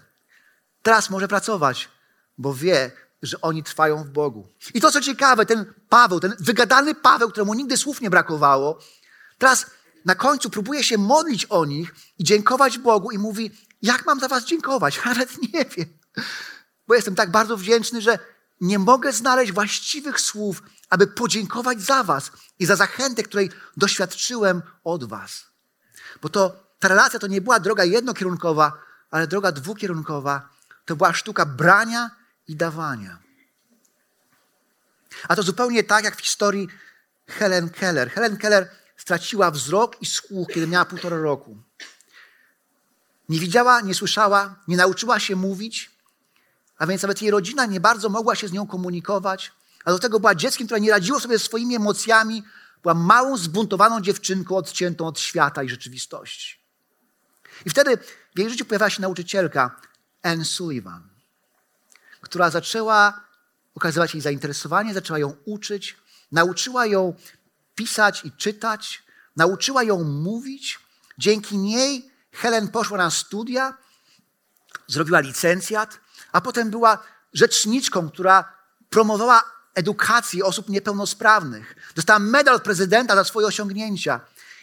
Teraz 0.84 1.10
może 1.10 1.28
pracować, 1.28 1.90
bo 2.38 2.54
wie, 2.54 2.92
że 3.22 3.42
oni 3.42 3.64
trwają 3.64 4.04
w 4.04 4.10
Bogu. 4.10 4.48
I 4.74 4.82
to, 4.82 4.92
co 4.92 5.02
ciekawe, 5.02 5.46
ten 5.46 5.74
Paweł, 5.90 6.20
ten 6.20 6.36
wygadany 6.40 6.96
Paweł, 6.96 7.30
któremu 7.30 7.54
nigdy 7.54 7.78
słów 7.78 8.02
nie 8.02 8.10
brakowało, 8.10 8.80
teraz 9.38 9.66
na 10.06 10.16
końcu 10.16 10.50
próbuje 10.50 10.84
się 10.84 10.98
modlić 10.98 11.46
o 11.46 11.66
nich 11.66 11.96
i 12.20 12.24
dziękować 12.24 12.78
Bogu 12.78 13.12
i 13.12 13.18
mówi, 13.18 13.52
jak 13.82 14.06
mam 14.06 14.20
za 14.20 14.28
was 14.28 14.46
dziękować? 14.46 15.00
Nawet 15.06 15.54
nie 15.54 15.66
wiem. 15.66 15.86
Bo 16.88 16.96
jestem 16.96 17.16
tak 17.16 17.32
bardzo 17.32 17.58
wdzięczny, 17.58 18.02
że 18.02 18.20
nie 18.62 18.80
mogę 18.80 19.14
znaleźć 19.14 19.52
właściwych 19.52 20.22
słów, 20.22 20.64
aby 20.90 21.08
podziękować 21.08 21.82
za 21.82 22.04
was 22.04 22.32
i 22.60 22.66
za 22.66 22.76
zachętę, 22.76 23.24
której 23.24 23.50
doświadczyłem 23.78 24.62
od 24.84 25.04
was. 25.04 25.46
Bo 26.22 26.30
to 26.30 26.64
ta 26.80 26.88
relacja 26.88 27.20
to 27.20 27.28
nie 27.28 27.42
była 27.42 27.60
droga 27.60 27.84
jednokierunkowa, 27.84 28.74
ale 29.12 29.28
droga 29.28 29.52
dwukierunkowa. 29.52 30.50
To 30.86 30.96
była 30.96 31.14
sztuka 31.14 31.46
brania 31.46 32.12
i 32.48 32.56
dawania. 32.56 33.20
A 35.28 35.36
to 35.36 35.44
zupełnie 35.44 35.84
tak 35.84 36.04
jak 36.04 36.16
w 36.16 36.22
historii 36.22 36.68
Helen 37.28 37.70
Keller. 37.70 38.12
Helen 38.12 38.38
Keller 38.38 38.70
straciła 38.98 39.52
wzrok 39.52 40.02
i 40.02 40.06
słuch, 40.06 40.48
kiedy 40.48 40.68
miała 40.68 40.86
półtora 40.86 41.18
roku. 41.18 41.58
Nie 43.30 43.40
widziała, 43.40 43.82
nie 43.82 43.94
słyszała, 43.94 44.56
nie 44.68 44.78
nauczyła 44.78 45.20
się 45.20 45.36
mówić, 45.36 45.92
a 46.78 46.88
więc 46.88 47.02
nawet 47.02 47.22
jej 47.22 47.32
rodzina 47.32 47.66
nie 47.66 47.80
bardzo 47.80 48.10
mogła 48.10 48.36
się 48.36 48.48
z 48.48 48.52
nią 48.52 48.68
komunikować, 48.68 49.52
a 49.86 49.92
do 49.92 50.00
tego 50.00 50.20
była 50.20 50.36
dzieckiem, 50.36 50.68
które 50.68 50.82
nie 50.82 50.92
radziło 50.92 51.20
sobie 51.20 51.40
swoimi 51.40 51.76
emocjami, 51.76 52.44
była 52.82 52.94
małą, 52.94 53.38
zbuntowaną 53.38 54.02
dziewczynką 54.02 54.56
odciętą 54.56 55.08
od 55.08 55.20
świata 55.20 55.64
i 55.64 55.70
rzeczywistości. 55.70 56.60
I 57.66 57.70
wtedy 57.70 57.98
w 58.36 58.40
jej 58.40 58.50
życiu 58.50 58.66
pojawiła 58.66 58.90
się 58.90 59.02
nauczycielka 59.02 59.82
Anne 60.24 60.46
Sullivan, 60.46 61.10
która 62.28 62.50
zaczęła 62.50 63.22
okazywać 63.76 64.14
jej 64.14 64.22
zainteresowanie, 64.22 64.94
zaczęła 64.94 65.20
ją 65.20 65.36
uczyć, 65.46 65.98
nauczyła 66.32 66.86
ją 66.86 67.14
pisać 67.76 68.26
i 68.26 68.32
czytać, 68.32 69.04
nauczyła 69.36 69.84
ją 69.84 70.04
mówić. 70.04 70.80
Dzięki 71.18 71.58
niej 71.58 72.12
Helen 72.32 72.68
poszła 72.68 72.98
na 72.98 73.12
studia, 73.12 73.78
zrobiła 74.88 75.20
licencjat, 75.20 76.00
a 76.32 76.42
potem 76.42 76.70
była 76.70 77.04
rzeczniczką, 77.34 78.10
która 78.10 78.54
promowała 78.90 79.44
edukację 79.76 80.46
osób 80.46 80.70
niepełnosprawnych. 80.70 81.76
Dostała 81.96 82.20
medal 82.20 82.62
prezydenta 82.62 83.16
za 83.16 83.24
swoje 83.24 83.48
osiągnięcia. 83.48 84.20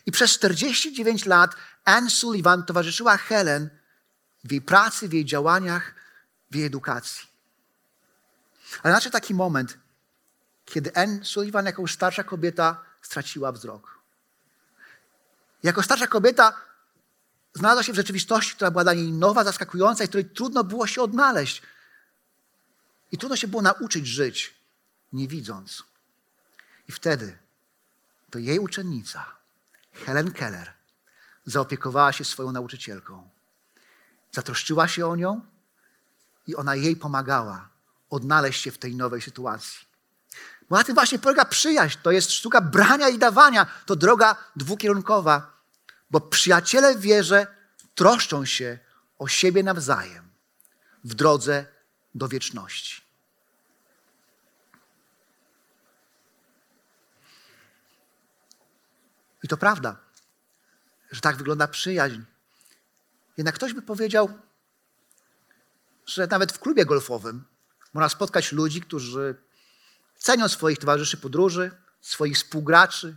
I 0.07 0.13
przez 0.13 0.31
49 0.31 1.27
lat 1.27 1.51
Anne 1.85 2.11
Sullivan 2.11 2.63
towarzyszyła 2.63 3.17
Helen 3.17 3.71
w 4.45 4.53
jej 4.53 4.63
pracy, 4.63 5.09
w 5.09 5.13
jej 5.13 5.25
działaniach, 5.25 5.95
w 6.51 6.57
jej 6.57 6.67
edukacji. 6.67 7.34
Ale 8.83 8.95
nadszedł 8.95 9.13
taki 9.13 9.35
moment, 9.35 9.79
kiedy 10.65 10.97
Anne 10.97 11.25
Sullivan 11.25 11.67
jako 11.67 11.89
starsza 11.89 12.25
kobieta 12.25 12.85
straciła 13.03 13.53
wzrok. 13.53 13.99
Jako 15.63 15.83
starsza 15.83 16.07
kobieta 16.07 16.61
znalazła 17.55 17.83
się 17.83 17.93
w 17.93 17.97
rzeczywistości, 17.97 18.55
która 18.55 18.71
była 18.71 18.85
dla 18.85 18.95
niej 18.95 19.13
nowa, 19.13 19.45
zaskakująca 19.45 20.05
i 20.05 20.09
której 20.09 20.31
trudno 20.31 20.65
było 20.65 20.87
się 20.87 21.03
odnaleźć. 21.03 21.63
I 23.13 23.19
trudno 23.19 23.37
się 23.37 23.49
było 23.49 23.63
nauczyć 23.63 24.07
żyć, 24.07 24.55
nie 25.13 25.29
widząc. 25.29 25.83
I 26.89 26.93
wtedy 26.93 27.39
to 28.31 28.39
jej 28.39 28.59
uczennica, 28.59 29.27
Helen 29.93 30.33
Keller, 30.33 30.73
zaopiekowała 31.47 32.13
się 32.13 32.25
swoją 32.25 32.53
nauczycielką. 32.53 33.31
Zatroszczyła 34.33 34.89
się 34.89 35.07
o 35.07 35.17
nią 35.17 35.41
i 36.47 36.57
ona 36.57 36.75
jej 36.75 36.97
pomagała 36.97 37.69
odnaleźć 38.15 38.63
się 38.63 38.71
w 38.71 38.79
tej 38.79 38.97
nowej 38.97 39.23
sytuacji. 39.23 39.87
Bo 40.69 40.77
na 40.77 40.85
tym 40.85 40.95
właśnie 40.95 41.19
polega 41.19 41.45
przyjaźń. 41.45 41.99
To 42.03 42.11
jest 42.11 42.33
sztuka 42.33 42.61
brania 42.61 43.09
i 43.09 43.19
dawania. 43.19 43.67
To 43.87 43.97
droga 43.97 44.37
dwukierunkowa, 44.57 45.63
bo 46.11 46.21
przyjaciele 46.21 46.95
w 46.95 47.01
wierze 47.01 47.47
troszczą 47.95 48.45
się 48.45 48.79
o 49.19 49.29
siebie 49.29 49.63
nawzajem 49.63 50.31
w 51.05 51.15
drodze 51.15 51.67
do 52.15 52.29
wieczności. 52.29 53.03
I 59.43 59.49
to 59.49 59.57
prawda, 59.57 59.97
że 61.11 61.21
tak 61.21 61.37
wygląda 61.37 61.69
przyjaźń. 61.69 62.21
Jednak 63.37 63.55
ktoś 63.55 63.73
by 63.73 63.83
powiedział, 63.83 64.39
że 66.07 66.27
nawet 66.27 66.53
w 66.53 66.59
klubie 66.59 66.85
golfowym 66.85 67.45
można 67.95 68.09
spotkać 68.09 68.53
ludzi, 68.53 68.81
którzy 68.81 69.35
cenią 70.19 70.49
swoich 70.49 70.79
towarzyszy 70.79 71.17
podróży, 71.17 71.71
swoich 72.01 72.37
współgraczy, 72.37 73.17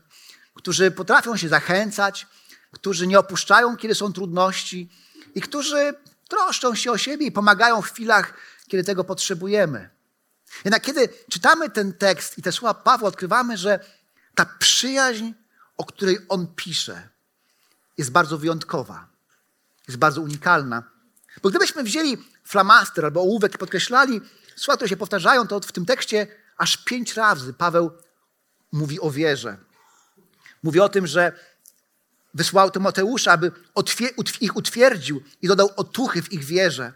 którzy 0.53 0.91
potrafią 0.91 1.37
się 1.37 1.49
zachęcać, 1.49 2.27
którzy 2.71 3.07
nie 3.07 3.19
opuszczają, 3.19 3.77
kiedy 3.77 3.95
są 3.95 4.13
trudności 4.13 4.89
i 5.35 5.41
którzy 5.41 5.93
troszczą 6.27 6.75
się 6.75 6.91
o 6.91 6.97
siebie 6.97 7.25
i 7.25 7.31
pomagają 7.31 7.81
w 7.81 7.91
chwilach, 7.91 8.33
kiedy 8.67 8.83
tego 8.83 9.03
potrzebujemy. 9.03 9.89
Jednak 10.65 10.83
kiedy 10.83 11.09
czytamy 11.29 11.69
ten 11.69 11.93
tekst 11.93 12.37
i 12.37 12.41
te 12.41 12.51
słowa 12.51 12.73
Pawła, 12.73 13.07
odkrywamy, 13.07 13.57
że 13.57 13.79
ta 14.35 14.45
przyjaźń, 14.45 15.31
o 15.77 15.85
której 15.85 16.17
on 16.29 16.47
pisze, 16.55 17.09
jest 17.97 18.11
bardzo 18.11 18.37
wyjątkowa, 18.37 19.07
jest 19.87 19.99
bardzo 19.99 20.21
unikalna. 20.21 20.83
Bo 21.43 21.49
gdybyśmy 21.49 21.83
wzięli 21.83 22.17
flamaster 22.43 23.05
albo 23.05 23.21
ołówek 23.21 23.55
i 23.55 23.57
podkreślali 23.57 24.21
słowa, 24.57 24.77
które 24.77 24.89
się 24.89 24.97
powtarzają, 24.97 25.47
to 25.47 25.59
w 25.59 25.71
tym 25.71 25.85
tekście 25.85 26.27
aż 26.57 26.77
pięć 26.77 27.13
razy 27.13 27.53
Paweł 27.53 27.91
mówi 28.71 28.99
o 28.99 29.11
wierze. 29.11 29.57
Mówi 30.63 30.79
o 30.79 30.89
tym, 30.89 31.07
że 31.07 31.31
wysłał 32.33 32.71
Tymoteusza, 32.71 33.31
aby 33.31 33.51
ich 34.41 34.55
utwierdził 34.55 35.23
i 35.41 35.47
dodał 35.47 35.69
otuchy 35.75 36.21
w 36.21 36.33
ich 36.33 36.43
wierze. 36.43 36.93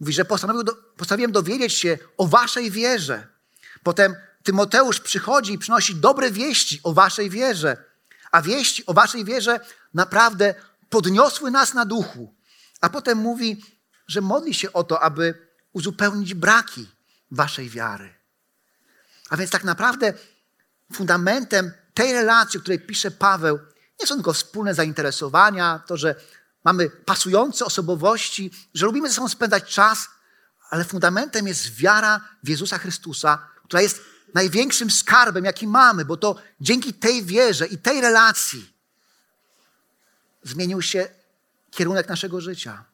Mówi, 0.00 0.12
że 0.12 0.24
postanowił 0.24 0.62
do, 0.62 0.74
postanowiłem 0.96 1.32
dowiedzieć 1.32 1.74
się 1.74 1.98
o 2.16 2.26
waszej 2.26 2.70
wierze. 2.70 3.26
Potem 3.82 4.16
Tymoteusz 4.42 5.00
przychodzi 5.00 5.52
i 5.52 5.58
przynosi 5.58 5.94
dobre 5.94 6.30
wieści 6.30 6.80
o 6.82 6.92
waszej 6.92 7.30
wierze. 7.30 7.76
A 8.32 8.42
wieści 8.42 8.86
o 8.86 8.94
waszej 8.94 9.24
wierze 9.24 9.60
naprawdę 9.94 10.54
podniosły 10.90 11.50
nas 11.50 11.74
na 11.74 11.84
duchu. 11.84 12.34
A 12.80 12.88
potem 12.88 13.18
mówi, 13.18 13.64
że 14.06 14.20
modli 14.20 14.54
się 14.54 14.72
o 14.72 14.84
to, 14.84 15.02
aby 15.02 15.51
uzupełnić 15.72 16.34
braki 16.34 16.88
waszej 17.30 17.70
wiary. 17.70 18.14
A 19.30 19.36
więc 19.36 19.50
tak 19.50 19.64
naprawdę 19.64 20.12
fundamentem 20.92 21.72
tej 21.94 22.12
relacji, 22.12 22.58
o 22.58 22.60
której 22.60 22.80
pisze 22.80 23.10
Paweł, 23.10 23.58
nie 24.00 24.06
są 24.06 24.14
tylko 24.14 24.32
wspólne 24.32 24.74
zainteresowania, 24.74 25.82
to, 25.86 25.96
że 25.96 26.14
mamy 26.64 26.90
pasujące 26.90 27.64
osobowości, 27.64 28.50
że 28.74 28.86
lubimy 28.86 29.08
ze 29.08 29.14
sobą 29.14 29.28
spędzać 29.28 29.74
czas, 29.74 30.08
ale 30.70 30.84
fundamentem 30.84 31.46
jest 31.46 31.74
wiara 31.74 32.20
w 32.42 32.48
Jezusa 32.48 32.78
Chrystusa, 32.78 33.48
która 33.64 33.82
jest 33.82 34.00
największym 34.34 34.90
skarbem, 34.90 35.44
jaki 35.44 35.66
mamy, 35.66 36.04
bo 36.04 36.16
to 36.16 36.36
dzięki 36.60 36.94
tej 36.94 37.24
wierze 37.24 37.66
i 37.66 37.78
tej 37.78 38.00
relacji 38.00 38.72
zmienił 40.42 40.82
się 40.82 41.08
kierunek 41.70 42.08
naszego 42.08 42.40
życia. 42.40 42.84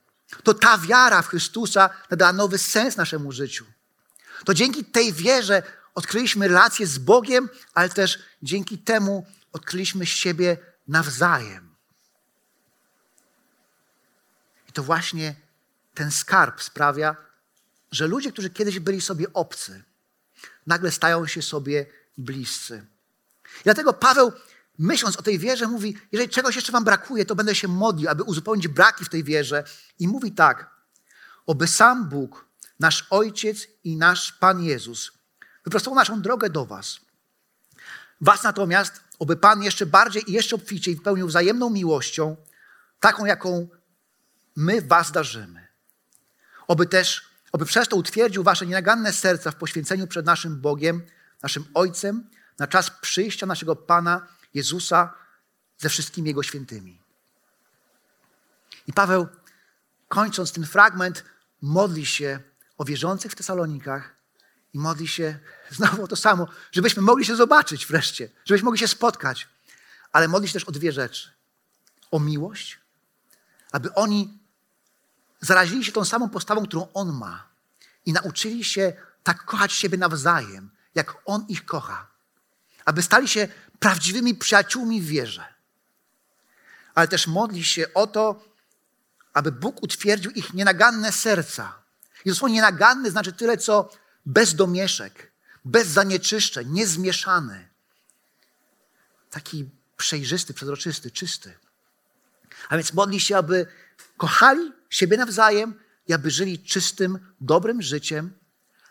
To 0.42 0.54
ta 0.54 0.78
wiara 0.78 1.22
w 1.22 1.28
Chrystusa 1.28 1.90
nadała 2.10 2.32
nowy 2.32 2.58
sens 2.58 2.96
naszemu 2.96 3.32
życiu. 3.32 3.64
To 4.44 4.54
dzięki 4.54 4.84
tej 4.84 5.12
wierze 5.12 5.62
odkryliśmy 5.94 6.48
relację 6.48 6.86
z 6.86 6.98
Bogiem, 6.98 7.48
ale 7.74 7.88
też 7.88 8.18
dzięki 8.42 8.78
temu 8.78 9.26
odkryliśmy 9.52 10.06
siebie 10.06 10.56
nawzajem. 10.88 11.74
I 14.68 14.72
to 14.72 14.82
właśnie 14.82 15.34
ten 15.94 16.10
skarb 16.10 16.62
sprawia, 16.62 17.16
że 17.90 18.06
ludzie, 18.06 18.32
którzy 18.32 18.50
kiedyś 18.50 18.78
byli 18.78 19.00
sobie 19.00 19.32
obcy, 19.32 19.82
nagle 20.66 20.90
stają 20.90 21.26
się 21.26 21.42
sobie 21.42 21.86
bliscy. 22.18 22.86
I 23.60 23.64
dlatego 23.64 23.92
Paweł, 23.92 24.32
myśląc 24.78 25.16
o 25.16 25.22
tej 25.22 25.38
wierze, 25.38 25.68
mówi: 25.68 25.96
Jeżeli 26.12 26.30
czegoś 26.30 26.56
jeszcze 26.56 26.72
Wam 26.72 26.84
brakuje, 26.84 27.24
to 27.24 27.34
będę 27.34 27.54
się 27.54 27.68
modlił, 27.68 28.08
aby 28.08 28.22
uzupełnić 28.22 28.68
braki 28.68 29.04
w 29.04 29.08
tej 29.08 29.24
wierze. 29.24 29.64
I 29.98 30.08
mówi 30.08 30.32
tak: 30.32 30.70
Oby 31.46 31.66
sam 31.66 32.08
Bóg, 32.08 32.48
nasz 32.80 33.06
Ojciec 33.10 33.66
i 33.84 33.96
nasz 33.96 34.32
Pan 34.32 34.62
Jezus, 34.62 35.12
wyprostował 35.64 35.96
naszą 35.96 36.22
drogę 36.22 36.50
do 36.50 36.66
Was. 36.66 37.00
Was 38.20 38.42
natomiast, 38.42 39.00
oby 39.18 39.36
Pan 39.36 39.62
jeszcze 39.62 39.86
bardziej 39.86 40.30
i 40.30 40.32
jeszcze 40.32 40.56
obficiej 40.56 40.96
wypełnił 40.96 41.26
wzajemną 41.26 41.70
miłością, 41.70 42.36
taką, 43.00 43.24
jaką 43.24 43.68
my 44.56 44.82
Was 44.82 45.12
darzymy. 45.12 45.68
Oby 46.66 46.86
też, 46.86 47.28
oby 47.52 47.64
przez 47.64 47.88
to 47.88 47.96
utwierdził 47.96 48.42
Wasze 48.42 48.66
nienaganne 48.66 49.12
serca 49.12 49.50
w 49.50 49.56
poświęceniu 49.56 50.06
przed 50.06 50.26
naszym 50.26 50.60
Bogiem, 50.60 51.02
naszym 51.42 51.64
Ojcem, 51.74 52.30
na 52.58 52.66
czas 52.66 52.90
przyjścia 52.90 53.46
naszego 53.46 53.76
Pana 53.76 54.26
Jezusa 54.54 55.14
ze 55.78 55.88
wszystkimi 55.88 56.28
Jego 56.28 56.42
świętymi. 56.42 57.00
I 58.86 58.92
Paweł, 58.92 59.26
kończąc 60.08 60.52
ten 60.52 60.66
fragment, 60.66 61.24
modli 61.62 62.06
się 62.06 62.40
o 62.78 62.84
wierzących 62.84 63.32
w 63.32 63.34
Tesalonikach 63.34 64.14
i 64.74 64.78
modli 64.78 65.08
się 65.08 65.38
znowu 65.76 66.04
o 66.04 66.08
to 66.08 66.16
samo, 66.16 66.48
żebyśmy 66.72 67.02
mogli 67.02 67.24
się 67.24 67.36
zobaczyć 67.36 67.86
wreszcie, 67.86 68.30
żebyśmy 68.44 68.64
mogli 68.64 68.78
się 68.78 68.88
spotkać. 68.88 69.48
Ale 70.12 70.28
modli 70.28 70.48
się 70.48 70.52
też 70.52 70.64
o 70.64 70.72
dwie 70.72 70.92
rzeczy. 70.92 71.30
O 72.10 72.20
miłość, 72.20 72.80
aby 73.72 73.94
oni 73.94 74.38
zarazili 75.40 75.84
się 75.84 75.92
tą 75.92 76.04
samą 76.04 76.30
postawą, 76.30 76.66
którą 76.66 76.88
On 76.94 77.12
ma 77.12 77.48
i 78.06 78.12
nauczyli 78.12 78.64
się 78.64 78.92
tak 79.22 79.44
kochać 79.44 79.72
siebie 79.72 79.98
nawzajem, 79.98 80.70
jak 80.94 81.14
On 81.24 81.44
ich 81.48 81.64
kocha. 81.64 82.06
Aby 82.84 83.02
stali 83.02 83.28
się 83.28 83.48
prawdziwymi 83.78 84.34
przyjaciółmi 84.34 85.00
w 85.00 85.06
wierze. 85.06 85.44
Ale 86.94 87.08
też 87.08 87.26
modli 87.26 87.64
się 87.64 87.94
o 87.94 88.06
to, 88.06 88.44
aby 89.34 89.52
Bóg 89.52 89.82
utwierdził 89.82 90.30
ich 90.30 90.54
nienaganne 90.54 91.12
serca. 91.12 91.82
I 92.24 92.30
słowo 92.30 92.54
nienaganny 92.54 93.10
znaczy 93.10 93.32
tyle, 93.32 93.56
co 93.56 93.90
bez 94.26 94.54
domieszek, 94.54 95.32
bez 95.64 95.88
zanieczyszczeń, 95.88 96.68
niezmieszany. 96.70 97.68
Taki 99.30 99.70
przejrzysty, 99.96 100.54
przezroczysty, 100.54 101.10
czysty. 101.10 101.58
A 102.68 102.76
więc 102.76 102.92
modli 102.92 103.20
się, 103.20 103.36
aby 103.36 103.66
kochali 104.16 104.72
siebie 104.90 105.16
nawzajem 105.16 105.80
i 106.08 106.12
aby 106.12 106.30
żyli 106.30 106.58
czystym, 106.58 107.18
dobrym 107.40 107.82
życiem, 107.82 108.32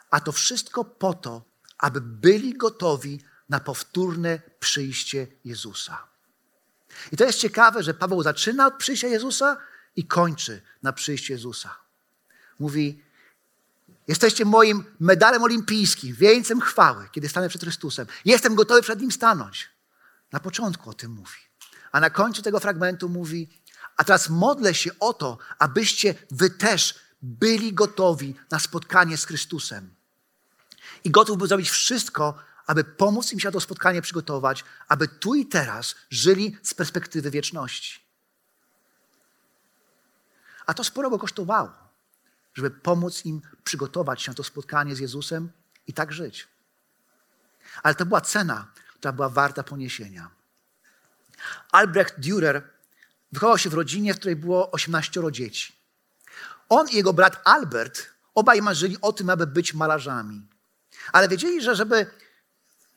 a 0.10 0.20
to 0.20 0.32
wszystko 0.32 0.86
po 0.86 1.14
to, 1.14 1.44
aby 1.78 2.02
byli 2.02 2.54
gotowi 2.54 3.24
na 3.50 3.60
powtórne 3.60 4.40
przyjście 4.60 5.28
Jezusa. 5.46 6.08
I 7.12 7.18
to 7.18 7.26
jest 7.26 7.40
ciekawe, 7.40 7.84
że 7.84 7.94
Paweł 7.94 8.24
zaczyna 8.24 8.68
od 8.68 8.74
przyjścia 8.74 9.08
Jezusa 9.08 9.58
i 9.96 10.08
kończy 10.08 10.62
na 10.84 10.94
przyjście 10.94 11.34
Jezusa. 11.34 11.76
Mówi: 12.60 13.04
Jesteście 14.08 14.46
moim 14.46 14.84
medalem 15.00 15.44
olimpijskim, 15.44 16.16
wieńcem 16.16 16.62
chwały, 16.62 17.10
kiedy 17.12 17.30
stanę 17.30 17.50
przed 17.50 17.62
Chrystusem. 17.62 18.08
Jestem 18.26 18.56
gotowy 18.56 18.82
przed 18.82 19.02
nim 19.02 19.12
stanąć. 19.12 19.70
Na 20.32 20.40
początku 20.40 20.90
o 20.90 20.94
tym 20.94 21.12
mówi. 21.12 21.40
A 21.92 22.00
na 22.00 22.10
końcu 22.10 22.42
tego 22.42 22.60
fragmentu 22.60 23.10
mówi: 23.10 23.50
A 23.98 24.04
teraz 24.04 24.30
modlę 24.30 24.74
się 24.74 24.92
o 25.00 25.14
to, 25.14 25.38
abyście 25.60 26.16
wy 26.32 26.50
też 26.50 26.96
byli 27.22 27.74
gotowi 27.74 28.36
na 28.52 28.60
spotkanie 28.60 29.18
z 29.18 29.26
Chrystusem. 29.26 29.96
I 31.04 31.12
gotów 31.12 31.38
był 31.38 31.48
zrobić 31.48 31.70
wszystko, 31.70 32.38
aby 32.68 32.84
pomóc 32.84 33.34
im 33.34 33.40
się 33.40 33.52
to 33.52 33.60
spotkanie 33.60 34.02
przygotować, 34.02 34.64
aby 34.88 35.08
tu 35.08 35.36
i 35.36 35.46
teraz 35.46 35.96
żyli 36.10 36.58
z 36.64 36.74
perspektywy 36.74 37.32
wieczności. 37.32 38.02
A 40.66 40.74
to 40.74 40.84
sporo 40.84 41.10
go 41.10 41.20
kosztowało, 41.20 41.72
żeby 42.54 42.72
pomóc 42.72 43.26
im 43.26 43.42
przygotować 43.64 44.22
się 44.22 44.32
na 44.32 44.36
to 44.36 44.44
spotkanie 44.44 44.96
z 44.96 45.00
Jezusem 45.00 45.52
i 45.88 45.94
tak 45.94 46.12
żyć. 46.12 46.48
Ale 47.84 47.96
to 47.96 48.06
była 48.06 48.22
cena, 48.22 48.68
która 49.00 49.12
była 49.12 49.30
warta 49.30 49.64
poniesienia. 49.64 50.30
Albrecht 51.72 52.20
Dürer 52.20 52.62
wychował 53.32 53.58
się 53.58 53.70
w 53.70 53.74
rodzinie, 53.74 54.14
w 54.14 54.18
której 54.18 54.36
było 54.36 54.72
18 54.72 55.22
dzieci. 55.32 55.76
On 56.70 56.90
i 56.90 56.96
jego 56.96 57.14
brat 57.14 57.42
Albert 57.44 58.10
obaj 58.36 58.62
marzyli 58.62 58.98
o 59.02 59.14
tym, 59.14 59.30
aby 59.30 59.48
być 59.48 59.74
malarzami. 59.74 60.48
Ale 61.12 61.28
wiedzieli, 61.28 61.62
że 61.62 61.76
żeby 61.76 62.08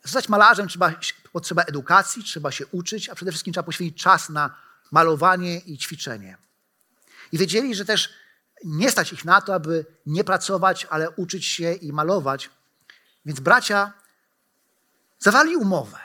zostać 0.05 0.29
malarzem 0.29 0.69
trzeba, 0.69 0.93
potrzeba 1.33 1.63
edukacji, 1.63 2.25
trzeba 2.25 2.51
się 2.51 2.67
uczyć, 2.67 3.09
a 3.09 3.15
przede 3.15 3.31
wszystkim 3.31 3.53
trzeba 3.53 3.65
poświęcić 3.65 4.03
czas 4.03 4.29
na 4.29 4.57
malowanie 4.91 5.59
i 5.59 5.79
ćwiczenie. 5.79 6.37
I 7.33 7.39
wiedzieli, 7.39 7.75
że 7.75 7.85
też 7.85 8.11
nie 8.65 8.91
stać 8.91 9.13
ich 9.13 9.25
na 9.25 9.41
to, 9.41 9.55
aby 9.55 9.87
nie 10.07 10.25
pracować, 10.25 10.87
ale 10.91 11.11
uczyć 11.11 11.47
się 11.47 11.73
i 11.73 11.93
malować. 11.93 12.51
Więc 13.25 13.41
bracia 13.41 13.93
zawali 15.19 15.57
umowę. 15.57 15.99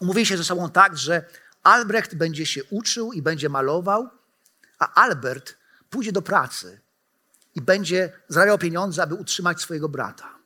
Umówili 0.00 0.26
się 0.26 0.36
ze 0.36 0.44
sobą 0.44 0.70
tak, 0.70 0.98
że 0.98 1.24
Albrecht 1.62 2.14
będzie 2.14 2.46
się 2.46 2.64
uczył 2.64 3.12
i 3.12 3.22
będzie 3.22 3.48
malował, 3.48 4.08
a 4.78 4.94
Albert 4.94 5.56
pójdzie 5.90 6.12
do 6.12 6.22
pracy 6.22 6.80
i 7.54 7.60
będzie 7.60 8.12
zarabiał 8.28 8.58
pieniądze, 8.58 9.02
aby 9.02 9.14
utrzymać 9.14 9.60
swojego 9.60 9.88
brata. 9.88 10.39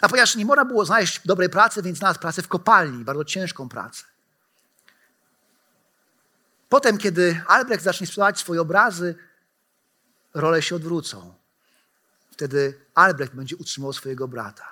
A 0.00 0.08
ponieważ 0.08 0.36
nie 0.36 0.44
można 0.44 0.64
było 0.64 0.84
znaleźć 0.84 1.20
dobrej 1.24 1.48
pracy, 1.48 1.82
więc 1.82 1.98
znalazł 1.98 2.20
pracę 2.20 2.42
w 2.42 2.48
kopalni, 2.48 3.04
bardzo 3.04 3.24
ciężką 3.24 3.68
pracę. 3.68 4.04
Potem, 6.68 6.98
kiedy 6.98 7.42
Albrecht 7.46 7.84
zacznie 7.84 8.06
sprzedawać 8.06 8.38
swoje 8.38 8.60
obrazy, 8.60 9.14
role 10.34 10.62
się 10.62 10.76
odwrócą. 10.76 11.34
Wtedy 12.32 12.80
Albrecht 12.94 13.34
będzie 13.34 13.56
utrzymywał 13.56 13.92
swojego 13.92 14.28
brata. 14.28 14.68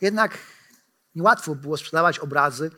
Jednak 0.00 0.38
niełatwo 1.14 1.54
było 1.54 1.76
sprzedawać 1.76 2.18
obrazy, 2.18 2.70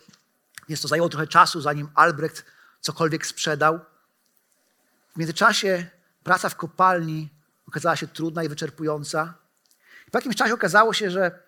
więc 0.68 0.80
to 0.80 0.88
zajęło 0.88 1.08
trochę 1.08 1.26
czasu, 1.26 1.60
zanim 1.60 1.88
Albrecht 1.94 2.44
cokolwiek 2.80 3.26
sprzedał. 3.26 3.80
W 5.14 5.16
międzyczasie 5.16 5.86
praca 6.24 6.48
w 6.48 6.56
kopalni 6.56 7.28
okazała 7.68 7.96
się 7.96 8.06
trudna 8.06 8.44
i 8.44 8.48
wyczerpująca. 8.48 9.34
Po 10.10 10.18
jakimś 10.18 10.36
czasie 10.36 10.54
okazało 10.54 10.92
się, 10.92 11.10
że 11.10 11.42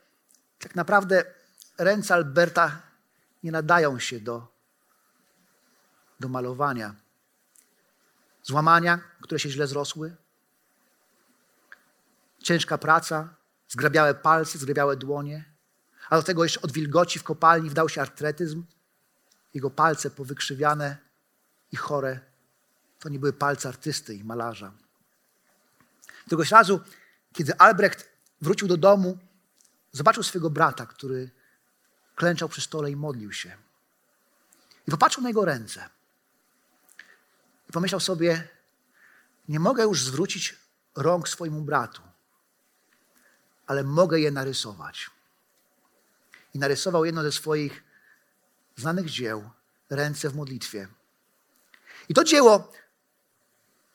tak 0.58 0.74
naprawdę 0.74 1.24
ręce 1.78 2.14
Alberta 2.14 2.82
nie 3.42 3.52
nadają 3.52 3.98
się 3.98 4.20
do, 4.20 4.48
do 6.20 6.28
malowania. 6.28 6.94
Złamania, 8.42 9.00
które 9.20 9.38
się 9.38 9.50
źle 9.50 9.66
zrosły, 9.66 10.16
ciężka 12.38 12.78
praca, 12.78 13.34
zgrabiałe 13.68 14.14
palce, 14.14 14.58
zgrabiałe 14.58 14.96
dłonie, 14.96 15.44
a 16.08 16.16
do 16.16 16.22
tego 16.22 16.42
jeszcze 16.42 16.62
od 16.62 16.72
wilgoci 16.72 17.18
w 17.18 17.24
kopalni 17.24 17.70
wdał 17.70 17.88
się 17.88 18.00
artretyzm. 18.00 18.64
Jego 19.54 19.70
palce 19.70 20.10
powykrzywiane 20.10 20.96
i 21.72 21.76
chore 21.76 22.20
to 22.98 23.08
nie 23.08 23.18
były 23.18 23.32
palce 23.32 23.68
artysty 23.68 24.14
i 24.14 24.24
malarza. 24.24 24.72
Któregoś 26.26 26.50
razu, 26.50 26.80
kiedy 27.32 27.58
Albrecht 27.58 28.09
wrócił 28.40 28.68
do 28.68 28.76
domu, 28.76 29.18
zobaczył 29.92 30.22
swojego 30.22 30.50
brata, 30.50 30.86
który 30.86 31.30
klęczał 32.16 32.48
przy 32.48 32.60
stole 32.60 32.90
i 32.90 32.96
modlił 32.96 33.32
się. 33.32 33.56
I 34.88 34.90
popatrzył 34.90 35.22
na 35.22 35.28
jego 35.28 35.44
ręce. 35.44 35.88
I 37.68 37.72
pomyślał 37.72 38.00
sobie, 38.00 38.48
nie 39.48 39.60
mogę 39.60 39.82
już 39.82 40.04
zwrócić 40.04 40.56
rąk 40.96 41.28
swojemu 41.28 41.62
bratu, 41.62 42.02
ale 43.66 43.84
mogę 43.84 44.20
je 44.20 44.30
narysować. 44.30 45.10
I 46.54 46.58
narysował 46.58 47.04
jedno 47.04 47.22
ze 47.22 47.32
swoich 47.32 47.84
znanych 48.76 49.10
dzieł, 49.10 49.50
Ręce 49.90 50.30
w 50.30 50.36
modlitwie. 50.36 50.88
I 52.08 52.14
to 52.14 52.24
dzieło 52.24 52.72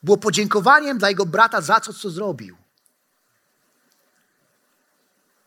było 0.03 0.17
podziękowaniem 0.17 0.97
dla 0.97 1.09
jego 1.09 1.25
brata 1.25 1.61
za 1.61 1.79
to, 1.79 1.93
co 1.93 2.09
zrobił 2.09 2.57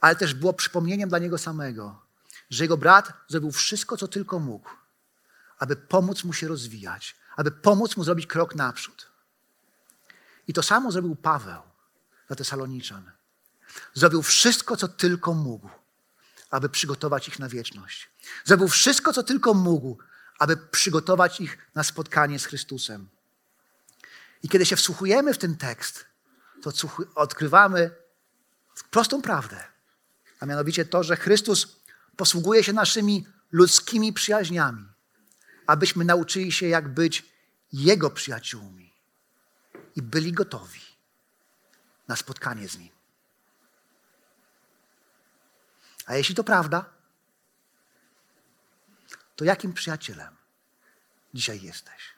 ale 0.00 0.16
też 0.16 0.34
było 0.34 0.52
przypomnieniem 0.52 1.08
dla 1.08 1.18
niego 1.18 1.38
samego, 1.38 2.02
że 2.50 2.64
jego 2.64 2.76
brat 2.76 3.12
zrobił 3.28 3.52
wszystko, 3.52 3.96
co 3.96 4.08
tylko 4.08 4.38
mógł, 4.38 4.70
aby 5.58 5.76
pomóc 5.76 6.24
mu 6.24 6.32
się 6.32 6.48
rozwijać, 6.48 7.16
aby 7.36 7.50
pomóc 7.50 7.96
mu 7.96 8.04
zrobić 8.04 8.26
krok 8.26 8.54
naprzód. 8.54 9.08
I 10.48 10.52
to 10.52 10.62
samo 10.62 10.92
zrobił 10.92 11.16
Paweł 11.16 11.62
dla 12.26 12.36
Tesaloniczan. 12.36 13.10
Zrobił 13.94 14.22
wszystko, 14.22 14.76
co 14.76 14.88
tylko 14.88 15.34
mógł, 15.34 15.68
aby 16.50 16.68
przygotować 16.68 17.28
ich 17.28 17.38
na 17.38 17.48
wieczność. 17.48 18.10
Zrobił 18.44 18.68
wszystko, 18.68 19.12
co 19.12 19.22
tylko 19.22 19.54
mógł, 19.54 19.98
aby 20.38 20.56
przygotować 20.56 21.40
ich 21.40 21.58
na 21.74 21.82
spotkanie 21.82 22.38
z 22.38 22.46
Chrystusem. 22.46 23.08
I 24.42 24.48
kiedy 24.48 24.66
się 24.66 24.76
wsłuchujemy 24.76 25.34
w 25.34 25.38
ten 25.38 25.56
tekst, 25.56 26.04
to 26.62 26.70
odkrywamy 27.14 27.90
prostą 28.90 29.22
prawdę 29.22 29.77
a 30.40 30.46
mianowicie 30.46 30.84
to, 30.84 31.02
że 31.02 31.16
Chrystus 31.16 31.76
posługuje 32.16 32.64
się 32.64 32.72
naszymi 32.72 33.26
ludzkimi 33.52 34.12
przyjaźniami, 34.12 34.86
abyśmy 35.66 36.04
nauczyli 36.04 36.52
się, 36.52 36.68
jak 36.68 36.88
być 36.88 37.24
Jego 37.72 38.10
przyjaciółmi 38.10 38.92
i 39.96 40.02
byli 40.02 40.32
gotowi 40.32 40.80
na 42.08 42.16
spotkanie 42.16 42.68
z 42.68 42.78
Nim. 42.78 42.92
A 46.06 46.14
jeśli 46.14 46.34
to 46.34 46.44
prawda, 46.44 46.84
to 49.36 49.44
jakim 49.44 49.72
przyjacielem 49.72 50.36
dzisiaj 51.34 51.62
jesteś? 51.62 52.17